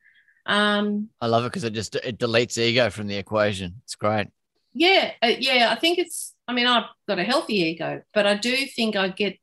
[0.46, 3.82] Um, I love it because it just it deletes ego from the equation.
[3.84, 4.28] It's great.
[4.74, 5.70] Yeah, uh, yeah.
[5.72, 6.34] I think it's.
[6.48, 9.38] I mean, I've got a healthy ego, but I do think I get,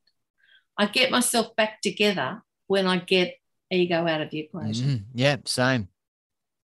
[0.78, 3.34] I get myself back together when I get
[3.70, 4.86] ego out of the equation.
[4.86, 5.88] Mm, yeah, same.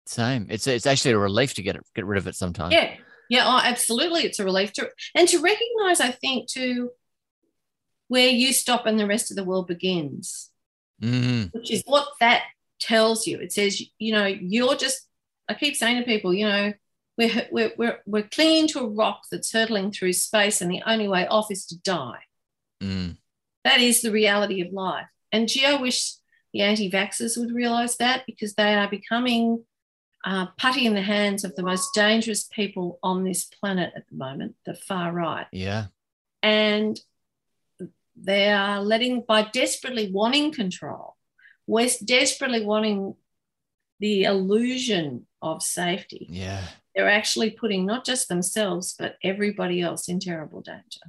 [0.05, 0.47] Same.
[0.49, 2.73] It's it's actually a relief to get it, get rid of it sometimes.
[2.73, 2.95] Yeah.
[3.29, 3.45] Yeah.
[3.47, 4.21] Oh, absolutely.
[4.21, 6.91] It's a relief to and to recognize, I think, to
[8.07, 10.51] where you stop and the rest of the world begins,
[11.01, 11.51] mm.
[11.53, 12.43] which is what that
[12.79, 13.39] tells you.
[13.39, 15.07] It says, you know, you're just.
[15.47, 16.73] I keep saying to people, you know,
[17.17, 21.07] we're we're we're, we're clinging to a rock that's hurtling through space, and the only
[21.07, 22.19] way off is to die.
[22.81, 23.17] Mm.
[23.63, 25.07] That is the reality of life.
[25.31, 26.13] And gee, I wish
[26.56, 29.66] the anti-vaxxers would realize that because they are becoming
[30.24, 34.16] uh, putty in the hands of the most dangerous people on this planet at the
[34.16, 35.47] moment, the far right.
[35.51, 35.88] Yeah.
[36.41, 36.97] And
[38.16, 41.18] they are letting, by desperately wanting control,
[41.68, 43.16] West desperately wanting
[43.99, 46.26] the illusion of safety.
[46.30, 46.62] Yeah.
[46.95, 51.01] They're actually putting not just themselves, but everybody else in terrible danger.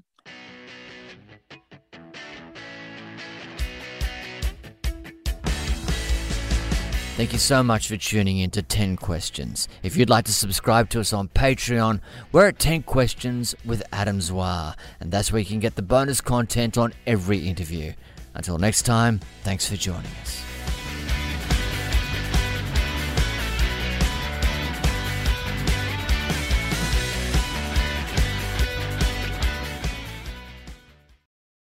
[7.17, 9.69] Thank you so much for tuning in to 10 Questions.
[9.83, 14.19] If you'd like to subscribe to us on Patreon, we're at 10 Questions with Adam
[14.21, 17.95] Zwar, and that's where you can get the bonus content on every interview.
[18.35, 20.56] Until next time, thanks for joining us.